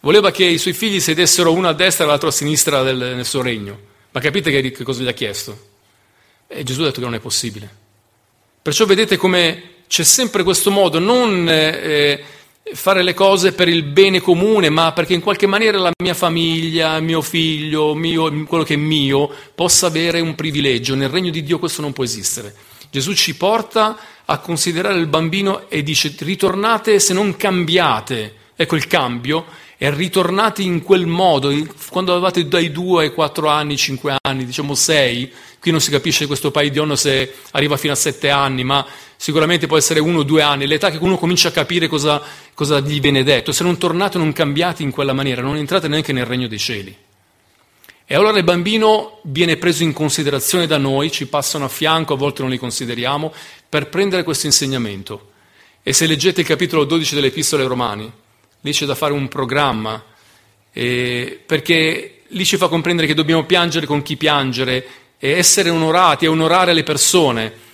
voleva 0.00 0.30
che 0.30 0.44
i 0.44 0.56
suoi 0.56 0.72
figli 0.72 0.98
sedessero 0.98 1.52
uno 1.52 1.68
a 1.68 1.74
destra 1.74 2.04
e 2.04 2.08
l'altro 2.08 2.28
a 2.28 2.32
sinistra 2.32 2.82
del, 2.82 2.96
nel 2.96 3.26
suo 3.26 3.42
regno, 3.42 3.78
ma 4.12 4.20
capite 4.20 4.50
che, 4.50 4.70
che 4.70 4.82
cosa 4.82 5.02
gli 5.02 5.08
ha 5.08 5.12
chiesto? 5.12 5.70
E 6.46 6.62
Gesù 6.62 6.80
ha 6.80 6.84
detto 6.84 7.00
che 7.00 7.04
non 7.04 7.14
è 7.14 7.20
possibile. 7.20 7.68
Perciò 8.62 8.86
vedete 8.86 9.18
come 9.18 9.62
c'è 9.88 10.04
sempre 10.04 10.42
questo 10.42 10.70
modo, 10.70 10.98
non... 10.98 11.46
Eh, 11.50 12.40
fare 12.74 13.02
le 13.02 13.14
cose 13.14 13.52
per 13.52 13.68
il 13.68 13.82
bene 13.82 14.20
comune, 14.20 14.70
ma 14.70 14.92
perché 14.92 15.14
in 15.14 15.20
qualche 15.20 15.46
maniera 15.46 15.78
la 15.78 15.90
mia 16.02 16.14
famiglia, 16.14 17.00
mio 17.00 17.20
figlio, 17.20 17.94
mio, 17.94 18.44
quello 18.44 18.64
che 18.64 18.74
è 18.74 18.78
mio, 18.78 19.30
possa 19.54 19.86
avere 19.86 20.20
un 20.20 20.34
privilegio. 20.34 20.94
Nel 20.94 21.08
regno 21.08 21.30
di 21.30 21.42
Dio 21.42 21.58
questo 21.58 21.82
non 21.82 21.92
può 21.92 22.04
esistere. 22.04 22.54
Gesù 22.90 23.14
ci 23.14 23.36
porta 23.36 23.96
a 24.24 24.38
considerare 24.38 24.98
il 24.98 25.06
bambino 25.06 25.68
e 25.68 25.82
dice 25.82 26.14
ritornate 26.18 26.98
se 27.00 27.12
non 27.14 27.36
cambiate, 27.36 28.34
ecco 28.54 28.76
il 28.76 28.86
cambio, 28.86 29.46
e 29.82 29.90
ritornati 29.90 30.64
in 30.64 30.82
quel 30.82 31.06
modo, 31.06 31.52
quando 31.90 32.12
avevate 32.12 32.46
dai 32.46 32.70
2 32.70 33.04
ai 33.04 33.12
4 33.12 33.48
anni, 33.48 33.76
5 33.76 34.16
anni, 34.22 34.44
diciamo 34.44 34.74
6, 34.74 35.32
qui 35.58 35.72
non 35.72 35.80
si 35.80 35.90
capisce 35.90 36.28
questo 36.28 36.52
paio 36.52 36.70
di 36.70 36.78
onno 36.78 36.94
se 36.94 37.32
arriva 37.50 37.76
fino 37.76 37.92
a 37.92 37.96
7 37.96 38.30
anni, 38.30 38.62
ma 38.62 38.86
sicuramente 39.22 39.68
può 39.68 39.76
essere 39.76 40.00
1 40.00 40.18
o 40.18 40.22
2 40.24 40.42
anni, 40.42 40.66
l'età 40.66 40.90
che 40.90 40.98
uno 41.00 41.16
comincia 41.16 41.46
a 41.46 41.52
capire 41.52 41.86
cosa, 41.86 42.20
cosa 42.54 42.80
gli 42.80 42.98
viene 42.98 43.22
detto. 43.22 43.52
Se 43.52 43.62
non 43.62 43.78
tornate, 43.78 44.18
non 44.18 44.32
cambiate 44.32 44.82
in 44.82 44.90
quella 44.90 45.12
maniera, 45.12 45.42
non 45.42 45.54
entrate 45.54 45.86
neanche 45.86 46.12
nel 46.12 46.26
regno 46.26 46.48
dei 46.48 46.58
cieli. 46.58 46.96
E 48.04 48.14
allora 48.16 48.36
il 48.36 48.42
bambino 48.42 49.20
viene 49.22 49.58
preso 49.58 49.84
in 49.84 49.92
considerazione 49.92 50.66
da 50.66 50.76
noi, 50.76 51.12
ci 51.12 51.28
passano 51.28 51.66
a 51.66 51.68
fianco, 51.68 52.14
a 52.14 52.16
volte 52.16 52.42
non 52.42 52.50
li 52.50 52.58
consideriamo, 52.58 53.32
per 53.68 53.88
prendere 53.88 54.24
questo 54.24 54.46
insegnamento. 54.46 55.30
E 55.84 55.92
se 55.92 56.08
leggete 56.08 56.40
il 56.40 56.46
capitolo 56.48 56.82
12 56.82 57.14
delle 57.14 57.28
epistole 57.28 57.64
romani, 57.64 58.10
lì 58.60 58.72
c'è 58.72 58.86
da 58.86 58.96
fare 58.96 59.12
un 59.12 59.28
programma, 59.28 60.02
eh, 60.72 61.40
perché 61.46 62.22
lì 62.26 62.44
ci 62.44 62.56
fa 62.56 62.66
comprendere 62.66 63.06
che 63.06 63.14
dobbiamo 63.14 63.44
piangere 63.44 63.86
con 63.86 64.02
chi 64.02 64.16
piangere 64.16 64.84
e 65.16 65.30
essere 65.30 65.70
onorati 65.70 66.24
e 66.24 66.28
onorare 66.28 66.72
le 66.72 66.82
persone. 66.82 67.70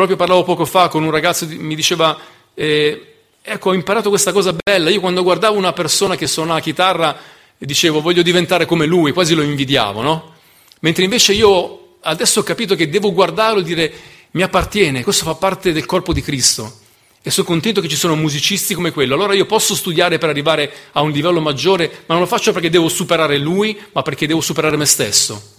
Proprio 0.00 0.16
parlavo 0.16 0.44
poco 0.44 0.64
fa 0.64 0.88
con 0.88 1.02
un 1.02 1.10
ragazzo, 1.10 1.46
mi 1.46 1.74
diceva, 1.74 2.18
eh, 2.54 3.16
ecco, 3.42 3.68
ho 3.68 3.74
imparato 3.74 4.08
questa 4.08 4.32
cosa 4.32 4.54
bella, 4.54 4.88
io 4.88 4.98
quando 4.98 5.22
guardavo 5.22 5.58
una 5.58 5.74
persona 5.74 6.16
che 6.16 6.26
suona 6.26 6.58
chitarra 6.58 7.14
dicevo 7.58 8.00
voglio 8.00 8.22
diventare 8.22 8.64
come 8.64 8.86
lui, 8.86 9.12
quasi 9.12 9.34
lo 9.34 9.42
invidiavo, 9.42 10.00
no? 10.00 10.32
Mentre 10.80 11.04
invece 11.04 11.34
io 11.34 11.96
adesso 12.00 12.40
ho 12.40 12.42
capito 12.42 12.74
che 12.76 12.88
devo 12.88 13.12
guardarlo 13.12 13.60
e 13.60 13.62
dire 13.62 13.92
mi 14.30 14.40
appartiene, 14.40 15.02
questo 15.02 15.24
fa 15.24 15.34
parte 15.34 15.70
del 15.70 15.84
corpo 15.84 16.14
di 16.14 16.22
Cristo. 16.22 16.78
E 17.20 17.30
sono 17.30 17.46
contento 17.46 17.82
che 17.82 17.88
ci 17.88 17.96
sono 17.96 18.16
musicisti 18.16 18.72
come 18.72 18.92
quello. 18.92 19.12
Allora 19.16 19.34
io 19.34 19.44
posso 19.44 19.74
studiare 19.74 20.16
per 20.16 20.30
arrivare 20.30 20.72
a 20.92 21.02
un 21.02 21.10
livello 21.10 21.42
maggiore, 21.42 21.90
ma 22.06 22.14
non 22.14 22.20
lo 22.20 22.26
faccio 22.26 22.52
perché 22.52 22.70
devo 22.70 22.88
superare 22.88 23.36
lui, 23.36 23.78
ma 23.92 24.00
perché 24.00 24.26
devo 24.26 24.40
superare 24.40 24.78
me 24.78 24.86
stesso. 24.86 25.58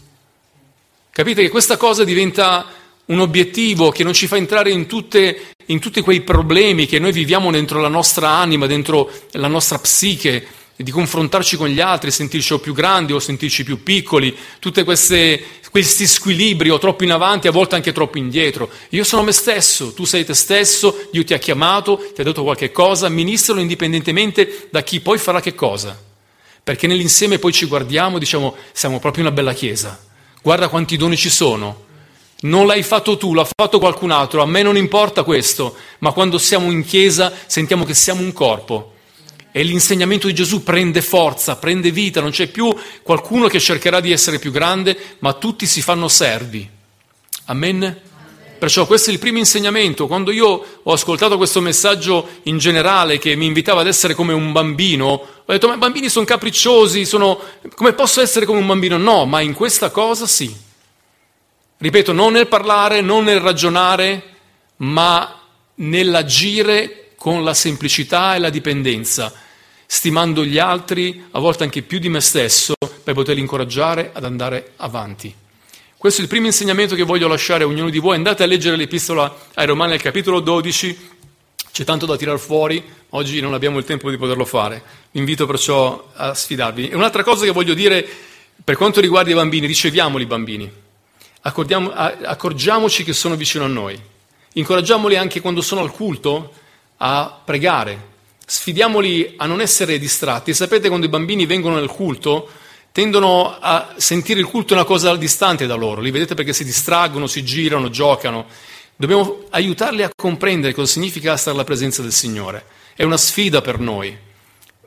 Capite 1.12 1.43
che 1.43 1.50
questa 1.50 1.77
cosa 1.77 2.03
diventa 2.03 2.79
un 3.12 3.20
obiettivo 3.20 3.91
che 3.91 4.03
non 4.03 4.13
ci 4.13 4.25
fa 4.25 4.38
entrare 4.38 4.72
in, 4.72 4.88
tutte, 4.88 5.53
in 5.65 5.80
tutti 5.80 6.01
quei 6.01 6.22
problemi 6.22 6.86
che 6.86 6.98
noi 6.98 7.12
viviamo 7.12 7.51
dentro 7.51 7.80
la 7.80 7.89
nostra 7.89 8.30
anima, 8.30 8.65
dentro 8.65 9.12
la 9.32 9.48
nostra 9.48 9.77
psiche, 9.80 10.48
di 10.77 10.91
confrontarci 10.91 11.58
con 11.58 11.68
gli 11.68 11.80
altri, 11.80 12.10
sentirci 12.10 12.53
o 12.53 12.60
più 12.60 12.74
grandi 12.74 13.13
o 13.13 13.20
sentirci 13.20 13.63
più 13.63 13.84
piccoli, 13.84 14.36
tutti 14.60 14.82
questi 14.84 16.08
squilibri 16.08 16.70
o 16.70 16.80
troppo 16.80 17.03
in 17.03 17.12
avanti, 17.12 17.48
a 17.48 17.51
volte 17.51 17.75
anche 17.75 17.91
troppo 17.91 18.18
indietro. 18.18 18.70
Io 18.89 19.03
sono 19.03 19.22
me 19.22 19.32
stesso, 19.32 19.94
tu 19.94 20.06
sei 20.06 20.25
te 20.25 20.34
stesso, 20.34 21.08
Dio 21.12 21.24
ti 21.24 21.34
ha 21.34 21.38
chiamato, 21.38 21.98
ti 22.15 22.22
ha 22.22 22.24
detto 22.24 22.41
qualche 22.44 22.72
cosa, 22.72 23.10
ministralo 23.10 23.60
indipendentemente 23.60 24.68
da 24.72 24.82
chi 24.82 25.01
poi 25.01 25.20
farà 25.20 25.39
che 25.39 25.53
cosa. 25.53 26.00
Perché 26.63 26.88
nell'insieme 26.88 27.38
poi 27.38 27.51
ci 27.51 27.65
guardiamo 27.65 28.15
e 28.15 28.20
diciamo 28.20 28.56
siamo 28.72 29.00
proprio 29.00 29.24
una 29.24 29.34
bella 29.34 29.53
chiesa. 29.53 30.00
Guarda 30.41 30.70
quanti 30.70 30.98
doni 30.98 31.18
ci 31.18 31.30
sono. 31.30 31.89
Non 32.41 32.65
l'hai 32.65 32.83
fatto 32.83 33.17
tu, 33.17 33.33
l'ha 33.33 33.48
fatto 33.48 33.79
qualcun 33.79 34.12
altro, 34.12 34.41
a 34.41 34.48
me 34.48 34.63
non 34.63 34.77
importa 34.77 35.24
questo, 35.24 35.75
ma 36.00 36.12
quando 36.12 36.38
siamo 36.38 36.71
in 36.71 36.83
chiesa 36.83 37.31
sentiamo 37.45 37.86
che 37.86 37.93
siamo 37.93 38.21
un 38.21 38.33
corpo 38.33 38.93
e 39.51 39.63
l'insegnamento 39.63 40.27
di 40.27 40.33
Gesù 40.33 40.63
prende 40.63 41.01
forza, 41.01 41.57
prende 41.57 41.91
vita, 41.91 42.21
non 42.21 42.31
c'è 42.31 42.48
più 42.48 42.74
qualcuno 43.03 43.48
che 43.48 43.60
cercherà 43.60 44.00
di 44.00 44.12
essere 44.12 44.39
più 44.39 44.50
grande, 44.51 44.98
ma 45.19 45.33
tutti 45.33 45.65
si 45.65 45.81
fanno 45.81 46.07
servi. 46.07 46.67
Amen? 47.45 48.00
Perciò 48.57 48.86
questo 48.86 49.10
è 49.10 49.13
il 49.13 49.19
primo 49.19 49.39
insegnamento. 49.39 50.07
Quando 50.07 50.31
io 50.31 50.65
ho 50.83 50.93
ascoltato 50.93 51.36
questo 51.36 51.60
messaggio 51.60 52.27
in 52.43 52.60
generale 52.60 53.17
che 53.17 53.36
mi 53.36 53.48
invitava 53.48 53.81
ad 53.81 53.88
essere 53.88 54.13
come 54.13 54.33
un 54.33 54.51
bambino, 54.51 55.07
ho 55.07 55.51
detto 55.51 55.67
ma 55.67 55.74
i 55.74 55.79
bambini 55.79 56.07
sono 56.10 56.25
capricciosi, 56.25 57.03
sono... 57.03 57.38
come 57.75 57.93
posso 57.93 58.21
essere 58.21 58.45
come 58.45 58.60
un 58.60 58.67
bambino? 58.67 58.98
No, 58.98 59.25
ma 59.25 59.41
in 59.41 59.53
questa 59.53 59.89
cosa 59.89 60.27
sì. 60.27 60.55
Ripeto, 61.81 62.11
non 62.11 62.33
nel 62.33 62.45
parlare, 62.45 63.01
non 63.01 63.23
nel 63.23 63.39
ragionare, 63.39 64.21
ma 64.77 65.41
nell'agire 65.77 67.13
con 67.15 67.43
la 67.43 67.55
semplicità 67.55 68.35
e 68.35 68.38
la 68.38 68.51
dipendenza, 68.51 69.33
stimando 69.88 70.45
gli 70.45 70.59
altri, 70.59 71.25
a 71.31 71.39
volte 71.39 71.63
anche 71.63 71.81
più 71.81 71.97
di 71.97 72.07
me 72.07 72.21
stesso, 72.21 72.75
per 73.03 73.15
poterli 73.15 73.41
incoraggiare 73.41 74.11
ad 74.13 74.25
andare 74.25 74.73
avanti. 74.75 75.33
Questo 75.97 76.19
è 76.19 76.23
il 76.23 76.29
primo 76.29 76.45
insegnamento 76.45 76.93
che 76.93 77.01
voglio 77.01 77.27
lasciare 77.27 77.63
a 77.63 77.67
ognuno 77.67 77.89
di 77.89 77.97
voi. 77.97 78.15
Andate 78.15 78.43
a 78.43 78.45
leggere 78.45 78.77
l'epistola 78.77 79.35
ai 79.55 79.65
Romani 79.65 79.93
al 79.93 80.01
capitolo 80.01 80.39
12, 80.39 81.09
c'è 81.71 81.83
tanto 81.83 82.05
da 82.05 82.15
tirar 82.15 82.38
fuori, 82.38 82.83
oggi 83.09 83.41
non 83.41 83.55
abbiamo 83.55 83.79
il 83.79 83.85
tempo 83.85 84.11
di 84.11 84.17
poterlo 84.17 84.45
fare. 84.45 84.83
Vi 85.09 85.17
invito 85.17 85.47
perciò 85.47 86.11
a 86.13 86.35
sfidarvi. 86.35 86.89
E 86.89 86.95
un'altra 86.95 87.23
cosa 87.23 87.43
che 87.43 87.51
voglio 87.51 87.73
dire 87.73 88.07
per 88.63 88.75
quanto 88.75 89.01
riguarda 89.01 89.31
i 89.31 89.33
bambini, 89.33 89.65
riceviamoli 89.65 90.25
i 90.25 90.27
bambini, 90.27 90.80
accorgiamoci 91.41 93.03
che 93.03 93.13
sono 93.13 93.36
vicino 93.36 93.65
a 93.65 93.67
noi, 93.67 94.00
incoraggiamoli 94.53 95.15
anche 95.15 95.41
quando 95.41 95.62
sono 95.62 95.81
al 95.81 95.91
culto, 95.91 96.53
a 96.98 97.41
pregare. 97.43 98.10
Sfidiamoli 98.45 99.36
a 99.38 99.45
non 99.45 99.62
essere 99.62 99.98
distratti. 99.98 100.53
Sapete 100.53 100.89
quando 100.89 101.05
i 101.05 101.10
bambini 101.10 101.45
vengono 101.45 101.75
nel 101.75 101.88
culto 101.88 102.50
tendono 102.91 103.57
a 103.57 103.93
sentire 103.95 104.41
il 104.41 104.45
culto 104.45 104.74
una 104.74 104.83
cosa 104.83 105.15
distante 105.15 105.65
da 105.65 105.75
loro, 105.75 106.01
li 106.01 106.12
vedete 106.12 106.36
perché 106.36 106.51
si 106.51 106.65
distraggono, 106.65 107.27
si 107.27 107.43
girano, 107.43 107.89
giocano. 107.89 108.45
Dobbiamo 108.95 109.45
aiutarli 109.50 110.03
a 110.03 110.12
comprendere 110.13 110.74
cosa 110.74 110.91
significa 110.91 111.38
stare 111.38 111.55
alla 111.55 111.65
presenza 111.65 112.01
del 112.01 112.12
Signore. 112.12 112.65
È 112.93 113.03
una 113.03 113.17
sfida 113.17 113.62
per 113.62 113.79
noi, 113.79 114.15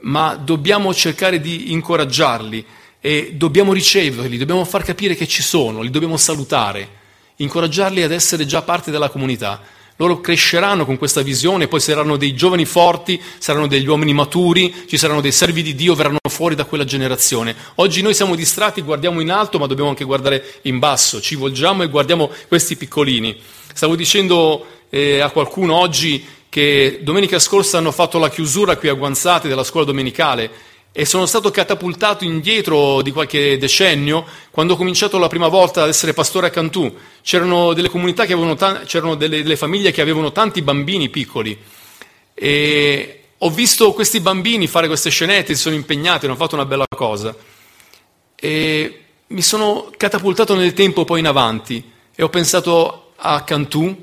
ma 0.01 0.35
dobbiamo 0.35 0.93
cercare 0.93 1.41
di 1.41 1.73
incoraggiarli 1.73 2.67
e 3.07 3.33
dobbiamo 3.35 3.75
riceverli, 3.75 4.39
dobbiamo 4.39 4.65
far 4.65 4.83
capire 4.83 5.15
che 5.15 5.29
ci 5.29 5.43
sono, 5.43 5.83
li 5.83 5.91
dobbiamo 5.91 6.17
salutare, 6.17 6.89
incoraggiarli 7.37 8.03
ad 8.03 8.11
essere 8.11 8.47
già 8.47 8.63
parte 8.63 8.91
della 8.91 9.11
comunità. 9.11 9.61
Loro 9.97 10.23
cresceranno 10.23 10.87
con 10.87 10.97
questa 10.97 11.21
visione, 11.21 11.69
poi 11.69 11.81
saranno 11.81 12.17
dei 12.17 12.35
giovani 12.35 12.65
forti, 12.65 13.21
saranno 13.37 13.67
degli 13.67 13.87
uomini 13.87 14.15
maturi, 14.15 14.87
ci 14.89 14.97
saranno 14.97 15.21
dei 15.21 15.33
servi 15.33 15.63
di 15.63 15.75
Dio, 15.75 15.95
verranno 15.95 16.17
fuori 16.31 16.55
da 16.55 16.65
quella 16.65 16.85
generazione. 16.85 17.55
Oggi 17.75 18.01
noi 18.01 18.15
siamo 18.15 18.35
distratti, 18.35 18.81
guardiamo 18.81 19.21
in 19.21 19.31
alto, 19.31 19.59
ma 19.59 19.67
dobbiamo 19.67 19.91
anche 19.91 20.05
guardare 20.05 20.43
in 20.63 20.79
basso, 20.79 21.21
ci 21.21 21.35
volgiamo 21.35 21.83
e 21.83 21.89
guardiamo 21.89 22.31
questi 22.49 22.75
piccolini. 22.75 23.39
Stavo 23.75 23.97
dicendo 23.97 24.65
eh, 24.89 25.21
a 25.21 25.29
qualcuno 25.29 25.75
oggi 25.75 26.25
che 26.49 27.01
domenica 27.03 27.39
scorsa 27.39 27.77
hanno 27.77 27.93
fatto 27.93 28.19
la 28.19 28.31
chiusura 28.31 28.79
qui 28.79 28.89
a 28.89 28.95
Guanzate 28.95 29.47
della 29.47 29.63
scuola 29.63 29.85
domenicale 29.85 30.73
e 30.97 31.05
sono 31.05 31.27
stato 31.27 31.51
catapultato 31.51 32.23
indietro 32.23 33.03
di 33.03 33.11
qualche 33.11 33.59
decennio 33.59 34.25
quando 34.53 34.75
ho 34.75 34.77
cominciato 34.77 35.19
la 35.19 35.27
prima 35.27 35.49
volta 35.49 35.83
ad 35.83 35.89
essere 35.89 36.13
pastore 36.13 36.47
a 36.47 36.51
Cantù. 36.51 36.95
C'erano 37.21 37.73
delle 37.73 37.89
comunità 37.89 38.25
che 38.27 38.33
avevano, 38.33 38.55
ta- 38.55 38.83
c'erano 38.87 39.17
delle, 39.17 39.43
delle 39.43 39.57
famiglie 39.57 39.91
che 39.91 40.01
avevano 40.01 40.31
tanti 40.31 40.63
bambini 40.63 41.09
piccoli 41.09 41.59
e 42.33 43.23
ho 43.39 43.51
visto 43.51 43.93
questi 43.93 44.21
bambini 44.21 44.69
fare 44.69 44.87
queste 44.87 45.11
scenette, 45.11 45.57
si 45.57 45.63
sono 45.63 45.75
impegnati, 45.75 46.27
hanno 46.27 46.37
fatto 46.37 46.55
una 46.55 46.65
bella 46.65 46.87
cosa 46.89 47.35
e 48.37 49.03
mi 49.27 49.43
sono 49.43 49.91
catapultato 49.97 50.55
nel 50.55 50.75
tempo 50.75 51.05
poi 51.05 51.19
in 51.19 51.27
avanti 51.27 51.91
e 52.15 52.23
ho 52.23 52.29
pensato 52.29 53.15
a 53.17 53.43
Cantù 53.43 54.01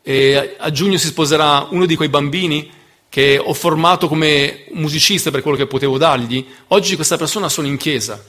e 0.00 0.56
a 0.58 0.70
giugno 0.70 0.96
si 0.96 1.08
sposerà 1.08 1.66
uno 1.70 1.86
di 1.86 1.96
quei 1.96 2.08
bambini 2.08 2.70
che 3.14 3.38
ho 3.38 3.54
formato 3.54 4.08
come 4.08 4.64
musicista 4.72 5.30
per 5.30 5.40
quello 5.40 5.56
che 5.56 5.68
potevo 5.68 5.98
dargli, 5.98 6.44
oggi 6.68 6.96
questa 6.96 7.16
persona 7.16 7.48
sono 7.48 7.68
in 7.68 7.76
chiesa. 7.76 8.20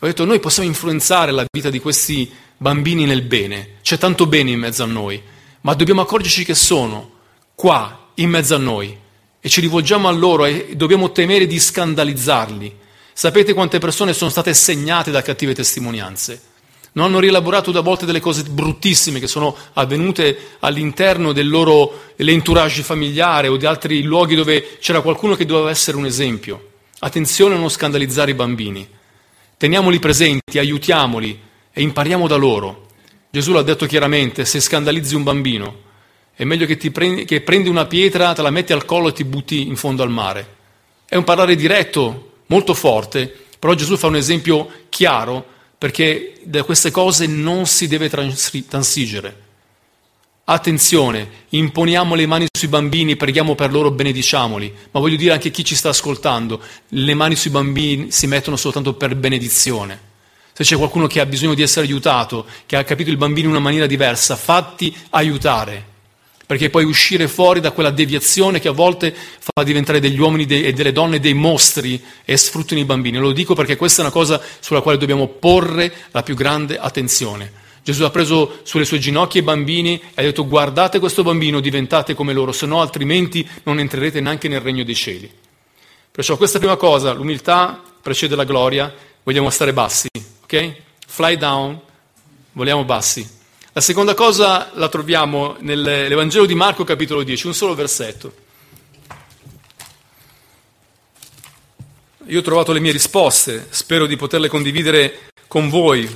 Ho 0.00 0.04
detto, 0.04 0.24
noi 0.24 0.40
possiamo 0.40 0.68
influenzare 0.68 1.30
la 1.30 1.44
vita 1.48 1.70
di 1.70 1.78
questi 1.78 2.28
bambini 2.56 3.04
nel 3.04 3.22
bene, 3.22 3.74
c'è 3.82 3.98
tanto 3.98 4.26
bene 4.26 4.50
in 4.50 4.58
mezzo 4.58 4.82
a 4.82 4.86
noi, 4.86 5.22
ma 5.60 5.74
dobbiamo 5.74 6.00
accorgerci 6.00 6.44
che 6.44 6.56
sono 6.56 7.08
qua, 7.54 8.08
in 8.14 8.28
mezzo 8.28 8.56
a 8.56 8.58
noi, 8.58 8.98
e 9.40 9.48
ci 9.48 9.60
rivolgiamo 9.60 10.08
a 10.08 10.10
loro 10.10 10.44
e 10.44 10.74
dobbiamo 10.74 11.12
temere 11.12 11.46
di 11.46 11.60
scandalizzarli. 11.60 12.76
Sapete 13.12 13.54
quante 13.54 13.78
persone 13.78 14.12
sono 14.12 14.30
state 14.30 14.54
segnate 14.54 15.12
da 15.12 15.22
cattive 15.22 15.54
testimonianze? 15.54 16.42
Non 16.96 17.06
hanno 17.06 17.18
rielaborato 17.20 17.70
a 17.70 17.82
volte 17.82 18.06
delle 18.06 18.20
cose 18.20 18.42
bruttissime 18.42 19.20
che 19.20 19.26
sono 19.26 19.54
avvenute 19.74 20.56
all'interno 20.60 21.32
del 21.32 21.48
loro 21.48 22.04
entourage 22.16 22.82
familiare 22.82 23.48
o 23.48 23.58
di 23.58 23.66
altri 23.66 24.02
luoghi 24.02 24.34
dove 24.34 24.78
c'era 24.80 25.02
qualcuno 25.02 25.34
che 25.34 25.44
doveva 25.44 25.68
essere 25.68 25.98
un 25.98 26.06
esempio. 26.06 26.70
Attenzione 27.00 27.54
a 27.54 27.58
non 27.58 27.68
scandalizzare 27.68 28.30
i 28.30 28.34
bambini. 28.34 28.88
Teniamoli 29.58 29.98
presenti, 29.98 30.58
aiutiamoli 30.58 31.38
e 31.70 31.82
impariamo 31.82 32.26
da 32.26 32.36
loro. 32.36 32.86
Gesù 33.28 33.52
l'ha 33.52 33.62
detto 33.62 33.84
chiaramente, 33.84 34.46
se 34.46 34.60
scandalizzi 34.60 35.14
un 35.14 35.22
bambino, 35.22 35.82
è 36.34 36.44
meglio 36.44 36.64
che, 36.64 36.78
prendi, 36.90 37.26
che 37.26 37.42
prendi 37.42 37.68
una 37.68 37.84
pietra, 37.84 38.32
te 38.32 38.40
la 38.40 38.48
metti 38.48 38.72
al 38.72 38.86
collo 38.86 39.08
e 39.08 39.12
ti 39.12 39.24
butti 39.24 39.66
in 39.66 39.76
fondo 39.76 40.02
al 40.02 40.10
mare. 40.10 40.54
È 41.04 41.16
un 41.16 41.24
parlare 41.24 41.56
diretto, 41.56 42.38
molto 42.46 42.72
forte, 42.72 43.30
però 43.58 43.74
Gesù 43.74 43.98
fa 43.98 44.06
un 44.06 44.16
esempio 44.16 44.70
chiaro 44.88 45.54
perché 45.78 46.40
da 46.44 46.62
queste 46.62 46.90
cose 46.90 47.26
non 47.26 47.66
si 47.66 47.86
deve 47.88 48.08
transigere. 48.08 49.44
Attenzione, 50.44 51.28
imponiamo 51.48 52.14
le 52.14 52.26
mani 52.26 52.46
sui 52.56 52.68
bambini, 52.68 53.16
preghiamo 53.16 53.54
per 53.54 53.72
loro, 53.72 53.90
benediciamoli, 53.90 54.72
ma 54.92 55.00
voglio 55.00 55.16
dire 55.16 55.32
anche 55.32 55.48
a 55.48 55.50
chi 55.50 55.64
ci 55.64 55.74
sta 55.74 55.88
ascoltando, 55.88 56.62
le 56.88 57.14
mani 57.14 57.34
sui 57.34 57.50
bambini 57.50 58.12
si 58.12 58.26
mettono 58.26 58.56
soltanto 58.56 58.94
per 58.94 59.16
benedizione. 59.16 60.00
Se 60.52 60.62
c'è 60.62 60.76
qualcuno 60.76 61.06
che 61.06 61.20
ha 61.20 61.26
bisogno 61.26 61.54
di 61.54 61.62
essere 61.62 61.86
aiutato, 61.86 62.46
che 62.64 62.76
ha 62.76 62.84
capito 62.84 63.10
il 63.10 63.16
bambino 63.16 63.48
in 63.48 63.54
una 63.54 63.62
maniera 63.62 63.86
diversa, 63.86 64.36
fatti 64.36 64.96
aiutare 65.10 65.94
perché 66.46 66.70
puoi 66.70 66.84
uscire 66.84 67.26
fuori 67.26 67.60
da 67.60 67.72
quella 67.72 67.90
deviazione 67.90 68.60
che 68.60 68.68
a 68.68 68.72
volte 68.72 69.12
fa 69.12 69.64
diventare 69.64 69.98
degli 69.98 70.18
uomini 70.18 70.46
e 70.46 70.72
delle 70.72 70.92
donne 70.92 71.18
dei 71.18 71.34
mostri 71.34 72.00
e 72.24 72.36
sfruttano 72.36 72.80
i 72.80 72.84
bambini. 72.84 73.18
Lo 73.18 73.32
dico 73.32 73.54
perché 73.54 73.76
questa 73.76 74.02
è 74.02 74.04
una 74.04 74.12
cosa 74.12 74.40
sulla 74.60 74.80
quale 74.80 74.96
dobbiamo 74.96 75.26
porre 75.26 75.92
la 76.12 76.22
più 76.22 76.36
grande 76.36 76.78
attenzione. 76.78 77.64
Gesù 77.82 78.04
ha 78.04 78.10
preso 78.10 78.60
sulle 78.62 78.84
sue 78.84 78.98
ginocchia 78.98 79.40
i 79.40 79.44
bambini 79.44 80.00
e 80.00 80.22
ha 80.22 80.22
detto 80.22 80.46
guardate 80.46 80.98
questo 80.98 81.22
bambino, 81.22 81.60
diventate 81.60 82.14
come 82.14 82.32
loro, 82.32 82.52
se 82.52 82.66
no 82.66 82.80
altrimenti 82.80 83.48
non 83.64 83.78
entrerete 83.78 84.20
neanche 84.20 84.48
nel 84.48 84.60
regno 84.60 84.84
dei 84.84 84.94
cieli. 84.94 85.30
Perciò 86.10 86.36
questa 86.36 86.58
prima 86.58 86.76
cosa, 86.76 87.12
l'umiltà 87.12 87.80
precede 88.00 88.34
la 88.34 88.44
gloria, 88.44 88.92
vogliamo 89.22 89.50
stare 89.50 89.72
bassi, 89.72 90.08
ok? 90.42 90.74
Fly 91.06 91.36
down, 91.36 91.80
vogliamo 92.52 92.84
bassi. 92.84 93.35
La 93.76 93.82
seconda 93.82 94.14
cosa 94.14 94.70
la 94.72 94.88
troviamo 94.88 95.56
nell'Evangelo 95.60 96.46
di 96.46 96.54
Marco 96.54 96.82
capitolo 96.82 97.22
10, 97.22 97.48
un 97.48 97.52
solo 97.52 97.74
versetto. 97.74 98.32
Io 102.24 102.38
ho 102.38 102.42
trovato 102.42 102.72
le 102.72 102.80
mie 102.80 102.92
risposte, 102.92 103.66
spero 103.68 104.06
di 104.06 104.16
poterle 104.16 104.48
condividere 104.48 105.28
con 105.46 105.68
voi. 105.68 106.08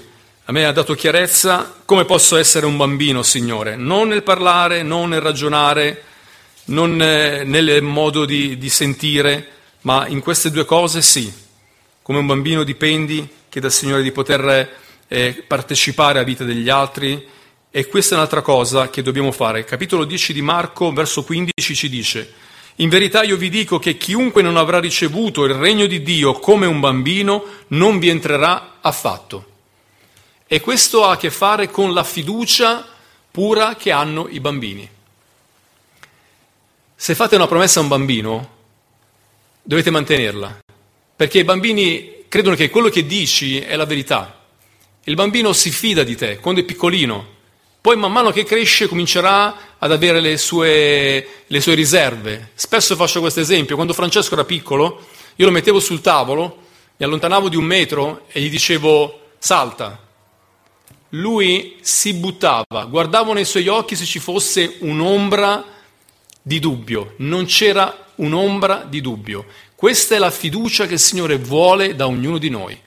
A 0.44 0.52
me 0.52 0.64
ha 0.64 0.72
dato 0.72 0.94
chiarezza 0.94 1.82
come 1.84 2.06
posso 2.06 2.38
essere 2.38 2.64
un 2.64 2.78
bambino, 2.78 3.22
Signore, 3.22 3.76
non 3.76 4.08
nel 4.08 4.22
parlare, 4.22 4.82
non 4.82 5.10
nel 5.10 5.20
ragionare, 5.20 6.02
non 6.68 6.98
eh, 7.02 7.44
nel 7.44 7.82
modo 7.82 8.24
di, 8.24 8.56
di 8.56 8.70
sentire, 8.70 9.48
ma 9.82 10.06
in 10.06 10.20
queste 10.20 10.50
due 10.50 10.64
cose 10.64 11.02
sì. 11.02 11.30
Come 12.00 12.20
un 12.20 12.26
bambino 12.26 12.64
dipendi, 12.64 13.28
chieda 13.50 13.66
al 13.66 13.72
Signore 13.74 14.02
di 14.02 14.12
poter 14.12 14.76
eh, 15.08 15.44
partecipare 15.46 16.20
alla 16.20 16.26
vita 16.26 16.44
degli 16.44 16.70
altri, 16.70 17.36
e 17.72 17.86
questa 17.86 18.14
è 18.14 18.18
un'altra 18.18 18.42
cosa 18.42 18.90
che 18.90 19.00
dobbiamo 19.00 19.30
fare. 19.30 19.64
Capitolo 19.64 20.04
10 20.04 20.32
di 20.32 20.42
Marco, 20.42 20.92
verso 20.92 21.22
15 21.22 21.74
ci 21.74 21.88
dice, 21.88 22.32
in 22.76 22.88
verità 22.88 23.22
io 23.22 23.36
vi 23.36 23.48
dico 23.48 23.78
che 23.78 23.96
chiunque 23.96 24.42
non 24.42 24.56
avrà 24.56 24.80
ricevuto 24.80 25.44
il 25.44 25.54
regno 25.54 25.86
di 25.86 26.02
Dio 26.02 26.32
come 26.32 26.66
un 26.66 26.80
bambino 26.80 27.44
non 27.68 27.98
vi 27.98 28.08
entrerà 28.08 28.78
affatto. 28.80 29.46
E 30.46 30.60
questo 30.60 31.04
ha 31.04 31.12
a 31.12 31.16
che 31.16 31.30
fare 31.30 31.70
con 31.70 31.92
la 31.92 32.02
fiducia 32.02 32.88
pura 33.30 33.76
che 33.76 33.92
hanno 33.92 34.26
i 34.28 34.40
bambini. 34.40 34.88
Se 36.96 37.14
fate 37.14 37.36
una 37.36 37.46
promessa 37.46 37.78
a 37.78 37.82
un 37.82 37.88
bambino, 37.88 38.50
dovete 39.62 39.90
mantenerla, 39.90 40.58
perché 41.14 41.38
i 41.38 41.44
bambini 41.44 42.24
credono 42.28 42.56
che 42.56 42.68
quello 42.68 42.88
che 42.88 43.06
dici 43.06 43.60
è 43.60 43.76
la 43.76 43.86
verità. 43.86 44.42
Il 45.04 45.14
bambino 45.14 45.52
si 45.52 45.70
fida 45.70 46.02
di 46.02 46.16
te 46.16 46.38
quando 46.38 46.60
è 46.60 46.64
piccolino, 46.64 47.38
poi 47.80 47.96
man 47.96 48.12
mano 48.12 48.30
che 48.30 48.44
cresce 48.44 48.88
comincerà 48.88 49.76
ad 49.78 49.90
avere 49.90 50.20
le 50.20 50.36
sue, 50.36 51.44
le 51.46 51.60
sue 51.60 51.74
riserve. 51.74 52.50
Spesso 52.54 52.94
faccio 52.94 53.20
questo 53.20 53.40
esempio, 53.40 53.74
quando 53.74 53.94
Francesco 53.94 54.34
era 54.34 54.44
piccolo, 54.44 55.06
io 55.36 55.46
lo 55.46 55.52
mettevo 55.52 55.80
sul 55.80 56.02
tavolo, 56.02 56.58
mi 56.98 57.06
allontanavo 57.06 57.48
di 57.48 57.56
un 57.56 57.64
metro 57.64 58.24
e 58.28 58.40
gli 58.42 58.50
dicevo 58.50 59.20
salta. 59.38 59.98
Lui 61.10 61.78
si 61.80 62.12
buttava, 62.12 62.84
guardavo 62.88 63.32
nei 63.32 63.46
suoi 63.46 63.66
occhi 63.68 63.96
se 63.96 64.04
ci 64.04 64.18
fosse 64.18 64.76
un'ombra 64.80 65.64
di 66.42 66.58
dubbio, 66.58 67.14
non 67.18 67.46
c'era 67.46 68.06
un'ombra 68.16 68.84
di 68.86 69.00
dubbio. 69.00 69.46
Questa 69.74 70.14
è 70.14 70.18
la 70.18 70.30
fiducia 70.30 70.86
che 70.86 70.94
il 70.94 71.00
Signore 71.00 71.38
vuole 71.38 71.96
da 71.96 72.06
ognuno 72.06 72.36
di 72.36 72.50
noi. 72.50 72.78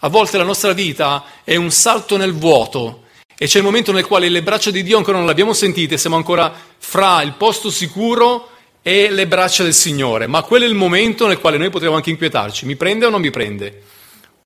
A 0.00 0.08
volte 0.08 0.36
la 0.36 0.42
nostra 0.42 0.72
vita 0.72 1.24
è 1.44 1.54
un 1.54 1.70
salto 1.70 2.16
nel 2.16 2.34
vuoto, 2.34 3.01
e 3.42 3.46
c'è 3.46 3.58
il 3.58 3.64
momento 3.64 3.90
nel 3.90 4.06
quale 4.06 4.28
le 4.28 4.40
braccia 4.40 4.70
di 4.70 4.84
Dio 4.84 4.96
ancora 4.96 5.16
non 5.16 5.26
le 5.26 5.32
abbiamo 5.32 5.52
sentite, 5.52 5.98
siamo 5.98 6.14
ancora 6.14 6.54
fra 6.78 7.22
il 7.22 7.32
posto 7.32 7.72
sicuro 7.72 8.48
e 8.82 9.10
le 9.10 9.26
braccia 9.26 9.64
del 9.64 9.74
Signore, 9.74 10.28
ma 10.28 10.42
quello 10.42 10.64
è 10.64 10.68
il 10.68 10.76
momento 10.76 11.26
nel 11.26 11.40
quale 11.40 11.56
noi 11.56 11.68
potremo 11.68 11.96
anche 11.96 12.10
inquietarci, 12.10 12.66
mi 12.66 12.76
prende 12.76 13.06
o 13.06 13.10
non 13.10 13.20
mi 13.20 13.32
prende? 13.32 13.82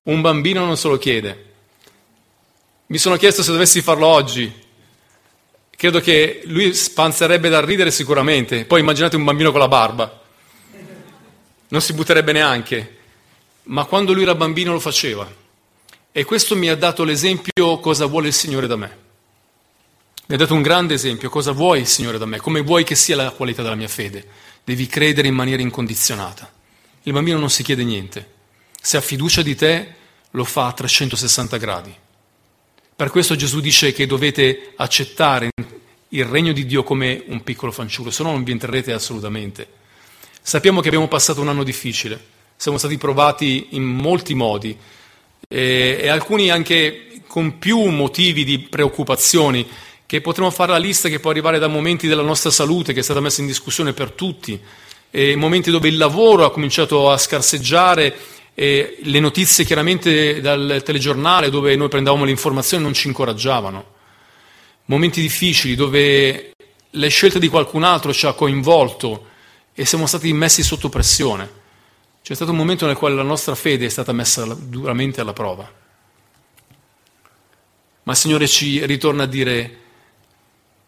Un 0.01 0.19
bambino 0.21 0.65
non 0.65 0.77
se 0.77 0.87
lo 0.87 0.97
chiede. 0.97 1.45
Mi 2.87 2.97
sono 2.97 3.17
chiesto 3.17 3.43
se 3.43 3.51
dovessi 3.51 3.83
farlo 3.83 4.07
oggi, 4.07 4.51
credo 5.69 5.99
che 5.99 6.41
lui 6.45 6.73
spanzerebbe 6.73 7.49
da 7.49 7.63
ridere 7.63 7.91
sicuramente, 7.91 8.65
poi 8.65 8.79
immaginate 8.79 9.15
un 9.15 9.25
bambino 9.25 9.51
con 9.51 9.59
la 9.59 9.67
barba, 9.67 10.21
non 11.67 11.81
si 11.81 11.93
butterebbe 11.93 12.31
neanche, 12.31 12.97
ma 13.65 13.85
quando 13.85 14.11
lui 14.11 14.23
era 14.23 14.33
bambino 14.33 14.71
lo 14.71 14.79
faceva. 14.79 15.45
E 16.17 16.25
questo 16.25 16.55
mi 16.55 16.67
ha 16.67 16.75
dato 16.75 17.03
l'esempio 17.03 17.77
cosa 17.79 18.07
vuole 18.07 18.29
il 18.29 18.33
Signore 18.33 18.65
da 18.65 18.75
me. 18.75 18.97
Mi 20.25 20.33
ha 20.33 20.37
dato 20.39 20.55
un 20.55 20.63
grande 20.63 20.95
esempio, 20.95 21.29
cosa 21.29 21.51
vuoi 21.51 21.81
il 21.81 21.85
Signore 21.85 22.17
da 22.17 22.25
me, 22.25 22.39
come 22.39 22.61
vuoi 22.61 22.83
che 22.83 22.95
sia 22.95 23.15
la 23.15 23.29
qualità 23.29 23.61
della 23.61 23.75
mia 23.75 23.87
fede. 23.87 24.25
Devi 24.63 24.87
credere 24.87 25.27
in 25.27 25.35
maniera 25.35 25.61
incondizionata. 25.61 26.51
Il 27.03 27.13
bambino 27.13 27.37
non 27.37 27.51
si 27.51 27.61
chiede 27.61 27.83
niente. 27.83 28.31
Se 28.81 28.97
ha 28.97 29.01
fiducia 29.01 29.43
di 29.43 29.53
te, 29.53 29.93
lo 30.31 30.43
fa 30.43 30.65
a 30.65 30.73
360 30.73 31.57
gradi. 31.57 31.95
Per 32.95 33.11
questo 33.11 33.35
Gesù 33.35 33.59
dice 33.59 33.93
che 33.93 34.07
dovete 34.07 34.73
accettare 34.75 35.51
il 36.07 36.25
regno 36.25 36.51
di 36.51 36.65
Dio 36.65 36.81
come 36.81 37.25
un 37.27 37.43
piccolo 37.43 37.71
fanciullo, 37.71 38.09
se 38.09 38.23
no 38.23 38.31
non 38.31 38.43
vi 38.43 38.53
entrerete 38.53 38.91
assolutamente. 38.91 39.67
Sappiamo 40.41 40.81
che 40.81 40.87
abbiamo 40.87 41.07
passato 41.07 41.41
un 41.41 41.49
anno 41.49 41.63
difficile, 41.63 42.19
siamo 42.55 42.79
stati 42.79 42.97
provati 42.97 43.67
in 43.73 43.83
molti 43.83 44.33
modi, 44.33 44.75
e, 45.47 45.99
e 46.01 46.07
alcuni 46.07 46.49
anche 46.49 47.21
con 47.27 47.57
più 47.57 47.79
motivi 47.85 48.43
di 48.43 48.59
preoccupazioni, 48.59 49.67
che 50.05 50.21
potremmo 50.21 50.49
fare 50.51 50.71
la 50.71 50.77
lista 50.77 51.09
che 51.09 51.19
può 51.19 51.31
arrivare 51.31 51.59
da 51.59 51.67
momenti 51.67 52.07
della 52.07 52.21
nostra 52.21 52.49
salute 52.49 52.93
che 52.93 53.01
è 53.01 53.03
stata 53.03 53.19
messa 53.19 53.41
in 53.41 53.47
discussione 53.47 53.93
per 53.93 54.11
tutti, 54.11 54.59
e 55.11 55.35
momenti 55.35 55.71
dove 55.71 55.87
il 55.87 55.97
lavoro 55.97 56.45
ha 56.45 56.51
cominciato 56.51 57.09
a 57.09 57.17
scarseggiare, 57.17 58.15
e 58.59 58.97
le 59.03 59.19
notizie 59.19 59.65
chiaramente 59.65 60.41
dal 60.41 60.81
telegiornale 60.83 61.51
dove 61.51 61.75
noi 61.75 61.89
prendevamo 61.89 62.25
le 62.25 62.31
informazioni 62.31 62.81
non 62.81 62.93
ci 62.93 63.07
incoraggiavano, 63.07 63.85
momenti 64.85 65.21
difficili 65.21 65.75
dove 65.75 66.53
le 66.89 67.09
scelte 67.09 67.37
di 67.37 67.49
qualcun 67.49 67.83
altro 67.83 68.11
ci 68.11 68.25
ha 68.25 68.33
coinvolto 68.33 69.27
e 69.75 69.85
siamo 69.85 70.07
stati 70.07 70.33
messi 70.33 70.63
sotto 70.63 70.89
pressione. 70.89 71.65
C'è 72.27 72.35
stato 72.35 72.51
un 72.51 72.57
momento 72.57 72.85
nel 72.85 72.97
quale 72.97 73.15
la 73.15 73.23
nostra 73.23 73.55
fede 73.55 73.85
è 73.85 73.89
stata 73.89 74.11
messa 74.11 74.43
duramente 74.43 75.21
alla 75.21 75.31
prova. 75.31 75.71
Ma 78.03 78.11
il 78.11 78.17
Signore 78.17 78.49
ci 78.49 78.85
ritorna 78.85 79.23
a 79.23 79.27
dire, 79.27 79.77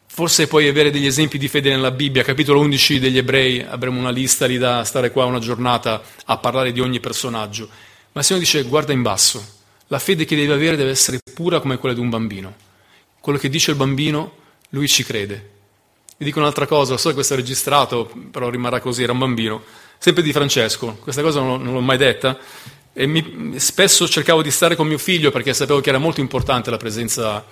forse 0.07 0.47
puoi 0.47 0.67
avere 0.67 0.91
degli 0.91 1.05
esempi 1.05 1.37
di 1.37 1.47
fede 1.47 1.69
nella 1.69 1.91
Bibbia, 1.91 2.23
capitolo 2.23 2.59
11 2.59 2.99
degli 2.99 3.17
ebrei, 3.17 3.61
avremo 3.61 3.99
una 3.99 4.09
lista 4.09 4.47
lì 4.47 4.57
da 4.57 4.83
stare 4.83 5.11
qua 5.11 5.23
una 5.23 5.39
giornata 5.39 6.01
a 6.25 6.37
parlare 6.39 6.73
di 6.73 6.81
ogni 6.81 6.99
personaggio. 6.99 7.69
Ma 8.11 8.19
il 8.19 8.25
Signore 8.25 8.43
dice, 8.43 8.63
guarda 8.63 8.91
in 8.91 9.01
basso, 9.01 9.41
la 9.87 9.99
fede 9.99 10.25
che 10.25 10.35
devi 10.35 10.51
avere 10.51 10.75
deve 10.75 10.89
essere 10.89 11.21
pura 11.33 11.61
come 11.61 11.77
quella 11.77 11.95
di 11.95 12.01
un 12.01 12.09
bambino. 12.09 12.53
Quello 13.21 13.39
che 13.39 13.47
dice 13.47 13.71
il 13.71 13.77
bambino, 13.77 14.33
lui 14.71 14.89
ci 14.89 15.05
crede. 15.05 15.51
Vi 16.17 16.25
dico 16.25 16.39
un'altra 16.39 16.67
cosa, 16.67 16.97
so 16.97 17.07
che 17.07 17.15
questo 17.15 17.35
è 17.35 17.37
registrato, 17.37 18.11
però 18.29 18.49
rimarrà 18.49 18.81
così, 18.81 19.03
era 19.03 19.13
un 19.13 19.19
bambino 19.19 19.87
sempre 19.99 20.23
di 20.23 20.31
Francesco, 20.31 20.97
questa 21.01 21.21
cosa 21.21 21.41
non, 21.41 21.61
non 21.61 21.73
l'ho 21.73 21.81
mai 21.81 21.97
detta, 21.97 22.37
e 22.93 23.05
mi, 23.05 23.53
spesso 23.57 24.07
cercavo 24.07 24.41
di 24.41 24.49
stare 24.49 24.75
con 24.75 24.87
mio 24.87 24.97
figlio 24.97 25.29
perché 25.29 25.53
sapevo 25.53 25.81
che 25.81 25.89
era 25.89 25.97
molto 25.97 26.21
importante 26.21 26.69
la, 26.69 26.77
presenza, 26.77 27.45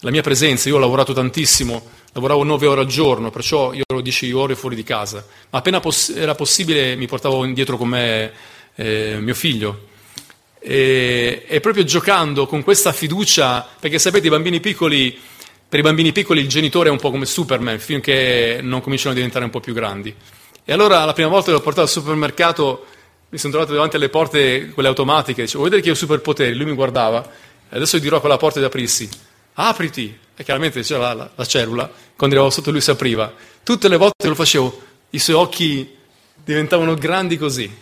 la 0.00 0.10
mia 0.10 0.22
presenza, 0.22 0.70
io 0.70 0.76
ho 0.76 0.78
lavorato 0.78 1.12
tantissimo, 1.12 1.86
lavoravo 2.12 2.42
nove 2.44 2.66
ore 2.66 2.80
al 2.80 2.86
giorno, 2.86 3.30
perciò 3.30 3.74
io 3.74 3.84
ero 3.86 4.00
dieci 4.00 4.32
ore 4.32 4.56
fuori 4.56 4.74
di 4.74 4.82
casa, 4.82 5.24
ma 5.50 5.58
appena 5.58 5.80
poss- 5.80 6.14
era 6.16 6.34
possibile 6.34 6.96
mi 6.96 7.06
portavo 7.06 7.44
indietro 7.44 7.76
con 7.76 7.88
me 7.88 8.32
eh, 8.74 9.18
mio 9.20 9.34
figlio. 9.34 9.88
E, 10.64 11.44
e 11.46 11.60
proprio 11.60 11.84
giocando 11.84 12.46
con 12.46 12.62
questa 12.62 12.92
fiducia, 12.92 13.68
perché 13.78 13.98
sapete 13.98 14.28
i 14.28 14.30
bambini 14.30 14.60
piccoli 14.60 15.18
per 15.72 15.80
i 15.80 15.84
bambini 15.84 16.12
piccoli 16.12 16.42
il 16.42 16.48
genitore 16.48 16.90
è 16.90 16.92
un 16.92 16.98
po' 16.98 17.10
come 17.10 17.24
Superman 17.24 17.78
finché 17.78 18.60
non 18.62 18.82
cominciano 18.82 19.12
a 19.12 19.14
diventare 19.14 19.46
un 19.46 19.50
po' 19.50 19.60
più 19.60 19.72
grandi. 19.72 20.14
E 20.64 20.72
allora 20.72 21.04
la 21.04 21.12
prima 21.12 21.28
volta 21.28 21.46
che 21.46 21.52
l'ho 21.52 21.60
portato 21.60 21.82
al 21.82 21.88
supermercato 21.88 22.86
mi 23.30 23.38
sono 23.38 23.52
trovato 23.52 23.72
davanti 23.72 23.96
alle 23.96 24.10
porte, 24.10 24.68
quelle 24.68 24.88
automatiche, 24.88 25.42
dicevo, 25.42 25.60
vuoi 25.60 25.70
vedere 25.70 25.82
che 25.82 25.90
ho 25.90 25.98
superpoteri? 25.98 26.54
Lui 26.54 26.66
mi 26.66 26.74
guardava, 26.74 27.22
e 27.24 27.76
adesso 27.76 27.96
gli 27.96 28.02
dirò 28.02 28.18
a 28.18 28.20
quella 28.20 28.36
porta 28.36 28.58
di 28.58 28.66
aprirsi, 28.66 29.08
apriti! 29.54 30.18
E 30.36 30.44
chiaramente 30.44 30.82
c'era 30.82 31.00
la, 31.00 31.14
la, 31.14 31.30
la 31.34 31.44
cellula, 31.46 31.90
quando 32.16 32.36
arrivavo 32.36 32.50
sotto 32.50 32.70
lui 32.70 32.80
si 32.80 32.90
apriva. 32.90 33.32
Tutte 33.62 33.88
le 33.88 33.96
volte 33.96 34.16
che 34.18 34.28
lo 34.28 34.34
facevo, 34.34 34.82
i 35.10 35.18
suoi 35.18 35.36
occhi 35.36 35.96
diventavano 36.44 36.94
grandi 36.94 37.38
così. 37.38 37.74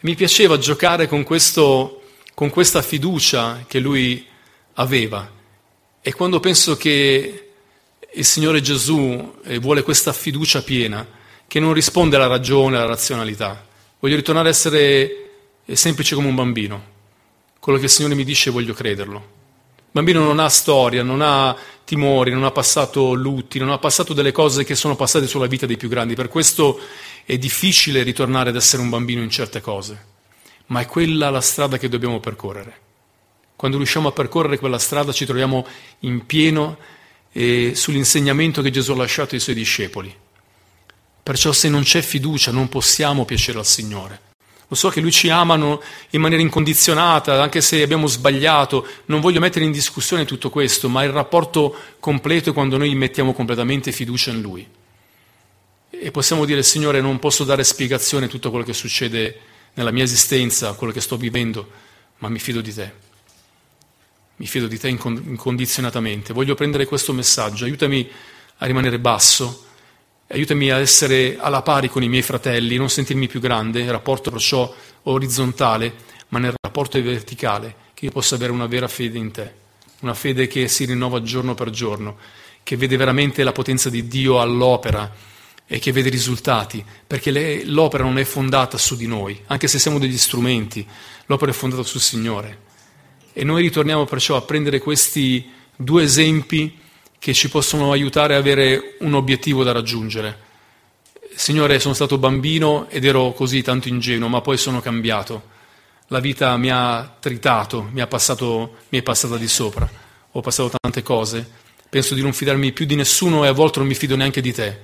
Mi 0.00 0.14
piaceva 0.14 0.58
giocare 0.58 1.08
con, 1.08 1.22
questo, 1.22 2.02
con 2.34 2.50
questa 2.50 2.82
fiducia 2.82 3.64
che 3.66 3.78
lui 3.78 4.26
aveva. 4.74 5.30
E 6.00 6.12
quando 6.12 6.40
penso 6.40 6.76
che 6.76 7.50
il 8.12 8.24
Signore 8.24 8.60
Gesù 8.60 9.34
eh, 9.44 9.58
vuole 9.58 9.82
questa 9.82 10.12
fiducia 10.12 10.62
piena, 10.62 11.06
che 11.52 11.60
non 11.60 11.74
risponde 11.74 12.16
alla 12.16 12.28
ragione, 12.28 12.78
alla 12.78 12.86
razionalità. 12.86 13.62
Voglio 13.98 14.16
ritornare 14.16 14.48
a 14.48 14.50
essere 14.50 15.28
eh, 15.66 15.76
semplice 15.76 16.14
come 16.14 16.28
un 16.28 16.34
bambino. 16.34 16.82
Quello 17.60 17.76
che 17.76 17.84
il 17.84 17.90
Signore 17.90 18.14
mi 18.14 18.24
dice 18.24 18.50
voglio 18.50 18.72
crederlo. 18.72 19.16
Il 19.18 19.90
bambino 19.90 20.20
non 20.20 20.38
ha 20.38 20.48
storia, 20.48 21.02
non 21.02 21.20
ha 21.20 21.54
timori, 21.84 22.30
non 22.30 22.44
ha 22.44 22.50
passato 22.52 23.12
lutti, 23.12 23.58
non 23.58 23.68
ha 23.68 23.76
passato 23.76 24.14
delle 24.14 24.32
cose 24.32 24.64
che 24.64 24.74
sono 24.74 24.96
passate 24.96 25.26
sulla 25.26 25.46
vita 25.46 25.66
dei 25.66 25.76
più 25.76 25.90
grandi. 25.90 26.14
Per 26.14 26.28
questo 26.28 26.80
è 27.26 27.36
difficile 27.36 28.02
ritornare 28.02 28.48
ad 28.48 28.56
essere 28.56 28.80
un 28.80 28.88
bambino 28.88 29.20
in 29.20 29.28
certe 29.28 29.60
cose, 29.60 30.04
ma 30.68 30.80
è 30.80 30.86
quella 30.86 31.28
la 31.28 31.42
strada 31.42 31.76
che 31.76 31.90
dobbiamo 31.90 32.18
percorrere. 32.18 32.80
Quando 33.56 33.76
riusciamo 33.76 34.08
a 34.08 34.12
percorrere 34.12 34.58
quella 34.58 34.78
strada 34.78 35.12
ci 35.12 35.26
troviamo 35.26 35.66
in 35.98 36.24
pieno 36.24 36.78
eh, 37.30 37.72
sull'insegnamento 37.74 38.62
che 38.62 38.70
Gesù 38.70 38.92
ha 38.92 38.96
lasciato 38.96 39.34
ai 39.34 39.40
suoi 39.42 39.54
discepoli. 39.54 40.21
Perciò 41.22 41.52
se 41.52 41.68
non 41.68 41.82
c'è 41.82 42.02
fiducia 42.02 42.50
non 42.50 42.68
possiamo 42.68 43.24
piacere 43.24 43.58
al 43.58 43.66
Signore. 43.66 44.30
Lo 44.68 44.74
so 44.74 44.88
che 44.88 45.00
Lui 45.00 45.12
ci 45.12 45.28
amano 45.28 45.82
in 46.10 46.20
maniera 46.20 46.42
incondizionata, 46.42 47.40
anche 47.42 47.60
se 47.60 47.82
abbiamo 47.82 48.06
sbagliato, 48.06 48.86
non 49.06 49.20
voglio 49.20 49.38
mettere 49.38 49.64
in 49.64 49.70
discussione 49.70 50.24
tutto 50.24 50.48
questo, 50.48 50.88
ma 50.88 51.04
il 51.04 51.10
rapporto 51.10 51.76
completo 52.00 52.50
è 52.50 52.52
quando 52.52 52.78
noi 52.78 52.94
mettiamo 52.94 53.34
completamente 53.34 53.92
fiducia 53.92 54.30
in 54.30 54.40
Lui. 54.40 54.66
E 55.90 56.10
possiamo 56.10 56.46
dire, 56.46 56.62
Signore, 56.62 57.00
non 57.00 57.18
posso 57.18 57.44
dare 57.44 57.64
spiegazione 57.64 58.24
a 58.24 58.28
tutto 58.28 58.48
quello 58.50 58.64
che 58.64 58.72
succede 58.72 59.40
nella 59.74 59.90
mia 59.90 60.04
esistenza, 60.04 60.72
quello 60.72 60.92
che 60.92 61.02
sto 61.02 61.18
vivendo, 61.18 61.70
ma 62.18 62.28
mi 62.28 62.38
fido 62.38 62.62
di 62.62 62.72
te 62.72 63.10
mi 64.42 64.48
fido 64.48 64.66
di 64.66 64.76
te 64.76 64.88
incondizionatamente. 64.88 66.32
Voglio 66.32 66.56
prendere 66.56 66.84
questo 66.84 67.12
messaggio, 67.12 67.64
aiutami 67.64 68.10
a 68.58 68.66
rimanere 68.66 68.98
basso, 68.98 69.66
aiutami 70.32 70.70
a 70.70 70.78
essere 70.78 71.36
alla 71.38 71.62
pari 71.62 71.88
con 71.88 72.02
i 72.02 72.08
miei 72.08 72.22
fratelli, 72.22 72.76
non 72.76 72.88
sentirmi 72.88 73.28
più 73.28 73.38
grande, 73.38 73.90
rapporto 73.90 74.30
perciò 74.30 74.72
orizzontale, 75.02 75.94
ma 76.28 76.38
nel 76.38 76.54
rapporto 76.60 77.00
verticale, 77.02 77.74
che 77.94 78.06
io 78.06 78.10
possa 78.10 78.34
avere 78.34 78.52
una 78.52 78.66
vera 78.66 78.88
fede 78.88 79.18
in 79.18 79.30
te, 79.30 79.54
una 80.00 80.14
fede 80.14 80.46
che 80.46 80.68
si 80.68 80.86
rinnova 80.86 81.22
giorno 81.22 81.54
per 81.54 81.70
giorno, 81.70 82.16
che 82.62 82.76
vede 82.76 82.96
veramente 82.96 83.44
la 83.44 83.52
potenza 83.52 83.90
di 83.90 84.08
Dio 84.08 84.40
all'opera 84.40 85.12
e 85.66 85.78
che 85.78 85.92
vede 85.92 86.08
risultati, 86.08 86.82
perché 87.06 87.64
l'opera 87.64 88.04
non 88.04 88.18
è 88.18 88.24
fondata 88.24 88.78
su 88.78 88.96
di 88.96 89.06
noi, 89.06 89.38
anche 89.46 89.68
se 89.68 89.78
siamo 89.78 89.98
degli 89.98 90.18
strumenti, 90.18 90.86
l'opera 91.26 91.50
è 91.50 91.54
fondata 91.54 91.82
sul 91.82 92.00
Signore. 92.00 92.70
E 93.34 93.44
noi 93.44 93.62
ritorniamo 93.62 94.06
perciò 94.06 94.36
a 94.36 94.42
prendere 94.42 94.78
questi 94.78 95.50
due 95.76 96.04
esempi 96.04 96.80
che 97.22 97.34
ci 97.34 97.48
possono 97.48 97.92
aiutare 97.92 98.34
ad 98.34 98.40
avere 98.40 98.96
un 98.98 99.14
obiettivo 99.14 99.62
da 99.62 99.70
raggiungere. 99.70 100.50
Signore, 101.36 101.78
sono 101.78 101.94
stato 101.94 102.18
bambino 102.18 102.88
ed 102.90 103.04
ero 103.04 103.30
così 103.30 103.62
tanto 103.62 103.86
ingenuo, 103.86 104.26
ma 104.26 104.40
poi 104.40 104.56
sono 104.56 104.80
cambiato. 104.80 105.50
La 106.08 106.18
vita 106.18 106.56
mi 106.56 106.68
ha 106.72 107.16
tritato, 107.20 107.88
mi, 107.92 108.00
ha 108.00 108.08
passato, 108.08 108.78
mi 108.88 108.98
è 108.98 109.02
passata 109.02 109.36
di 109.36 109.46
sopra. 109.46 109.88
Ho 110.32 110.40
passato 110.40 110.72
tante 110.80 111.04
cose. 111.04 111.48
Penso 111.88 112.14
di 112.14 112.22
non 112.22 112.32
fidarmi 112.32 112.72
più 112.72 112.86
di 112.86 112.96
nessuno 112.96 113.44
e 113.44 113.46
a 113.46 113.52
volte 113.52 113.78
non 113.78 113.86
mi 113.86 113.94
fido 113.94 114.16
neanche 114.16 114.40
di 114.40 114.52
te. 114.52 114.76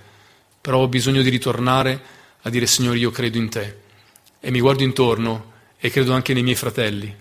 Però 0.61 0.79
ho 0.79 0.87
bisogno 0.87 1.23
di 1.23 1.31
ritornare 1.31 2.01
a 2.43 2.51
dire 2.51 2.67
Signore, 2.67 2.99
io 2.99 3.11
credo 3.11 3.37
in 3.37 3.49
te. 3.49 3.77
E 4.39 4.53
mi 4.53 4.61
guardo 4.61 4.85
intorno 4.85 5.53
e 5.77 5.91
credo 5.91 6.13
anche 6.13 6.35
nei 6.35 6.45
miei 6.45 6.55
fratelli 6.55 7.13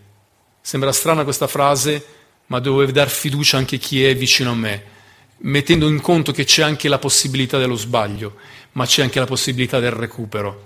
Sembra 0.61 0.91
strana 0.91 1.23
questa 1.23 1.47
frase, 1.47 2.05
ma 2.47 2.59
devo 2.59 2.85
dar 2.85 3.09
fiducia 3.09 3.55
anche 3.55 3.77
a 3.77 3.79
chi 3.79 4.03
è 4.03 4.13
vicino 4.13 4.51
a 4.51 4.53
me, 4.53 4.95
mettendo 5.39 5.87
in 5.87 6.01
conto 6.01 6.31
che 6.31 6.45
c'è 6.45 6.63
anche 6.63 6.87
la 6.87 6.97
possibilità 6.97 7.57
dello 7.57 7.75
sbaglio, 7.75 8.35
ma 8.73 8.85
c'è 8.85 9.03
anche 9.03 9.19
la 9.19 9.25
possibilità 9.25 9.79
del 9.79 9.91
recupero. 9.91 10.65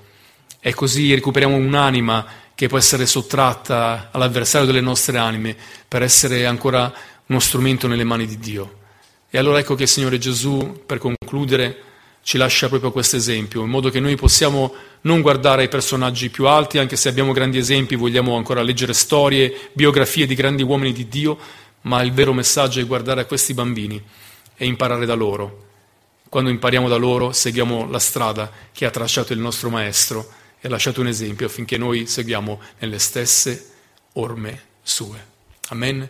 E 0.59 0.73
così 0.73 1.13
recuperiamo 1.13 1.55
un'anima 1.55 2.25
che 2.53 2.67
può 2.67 2.77
essere 2.77 3.05
sottratta 3.05 4.09
all'avversario 4.11 4.67
delle 4.67 4.81
nostre 4.81 5.17
anime 5.17 5.55
per 5.87 6.03
essere 6.03 6.45
ancora 6.45 6.93
uno 7.25 7.39
strumento 7.39 7.87
nelle 7.87 8.03
mani 8.03 8.25
di 8.27 8.37
Dio. 8.37 8.79
E 9.29 9.37
allora 9.37 9.59
ecco 9.59 9.75
che 9.75 9.83
il 9.83 9.89
Signore 9.89 10.17
Gesù, 10.17 10.83
per 10.85 10.99
concludere, 10.99 11.83
ci 12.21 12.37
lascia 12.37 12.69
proprio 12.69 12.91
questo 12.91 13.15
esempio, 13.15 13.63
in 13.63 13.69
modo 13.69 13.89
che 13.89 13.99
noi 13.99 14.15
possiamo 14.15 14.73
non 15.01 15.21
guardare 15.21 15.63
ai 15.63 15.69
personaggi 15.69 16.29
più 16.29 16.45
alti, 16.45 16.77
anche 16.77 16.95
se 16.95 17.09
abbiamo 17.09 17.31
grandi 17.31 17.57
esempi, 17.57 17.95
vogliamo 17.95 18.35
ancora 18.35 18.61
leggere 18.61 18.93
storie, 18.93 19.71
biografie 19.73 20.27
di 20.27 20.35
grandi 20.35 20.61
uomini 20.61 20.93
di 20.93 21.07
Dio, 21.07 21.39
ma 21.83 22.03
il 22.03 22.11
vero 22.11 22.33
messaggio 22.33 22.79
è 22.79 22.85
guardare 22.85 23.21
a 23.21 23.25
questi 23.25 23.55
bambini 23.55 24.03
e 24.61 24.67
imparare 24.67 25.07
da 25.07 25.15
loro. 25.15 25.69
Quando 26.29 26.51
impariamo 26.51 26.87
da 26.87 26.95
loro, 26.95 27.31
seguiamo 27.31 27.89
la 27.89 27.97
strada 27.97 28.51
che 28.71 28.85
ha 28.85 28.91
tracciato 28.91 29.33
il 29.33 29.39
nostro 29.39 29.71
Maestro 29.71 30.31
e 30.59 30.67
ha 30.67 30.69
lasciato 30.69 31.01
un 31.01 31.07
esempio 31.07 31.47
affinché 31.47 31.79
noi 31.79 32.05
seguiamo 32.05 32.61
nelle 32.77 32.99
stesse 32.99 33.71
orme 34.13 34.61
sue. 34.83 35.25
Amen. 35.69 36.07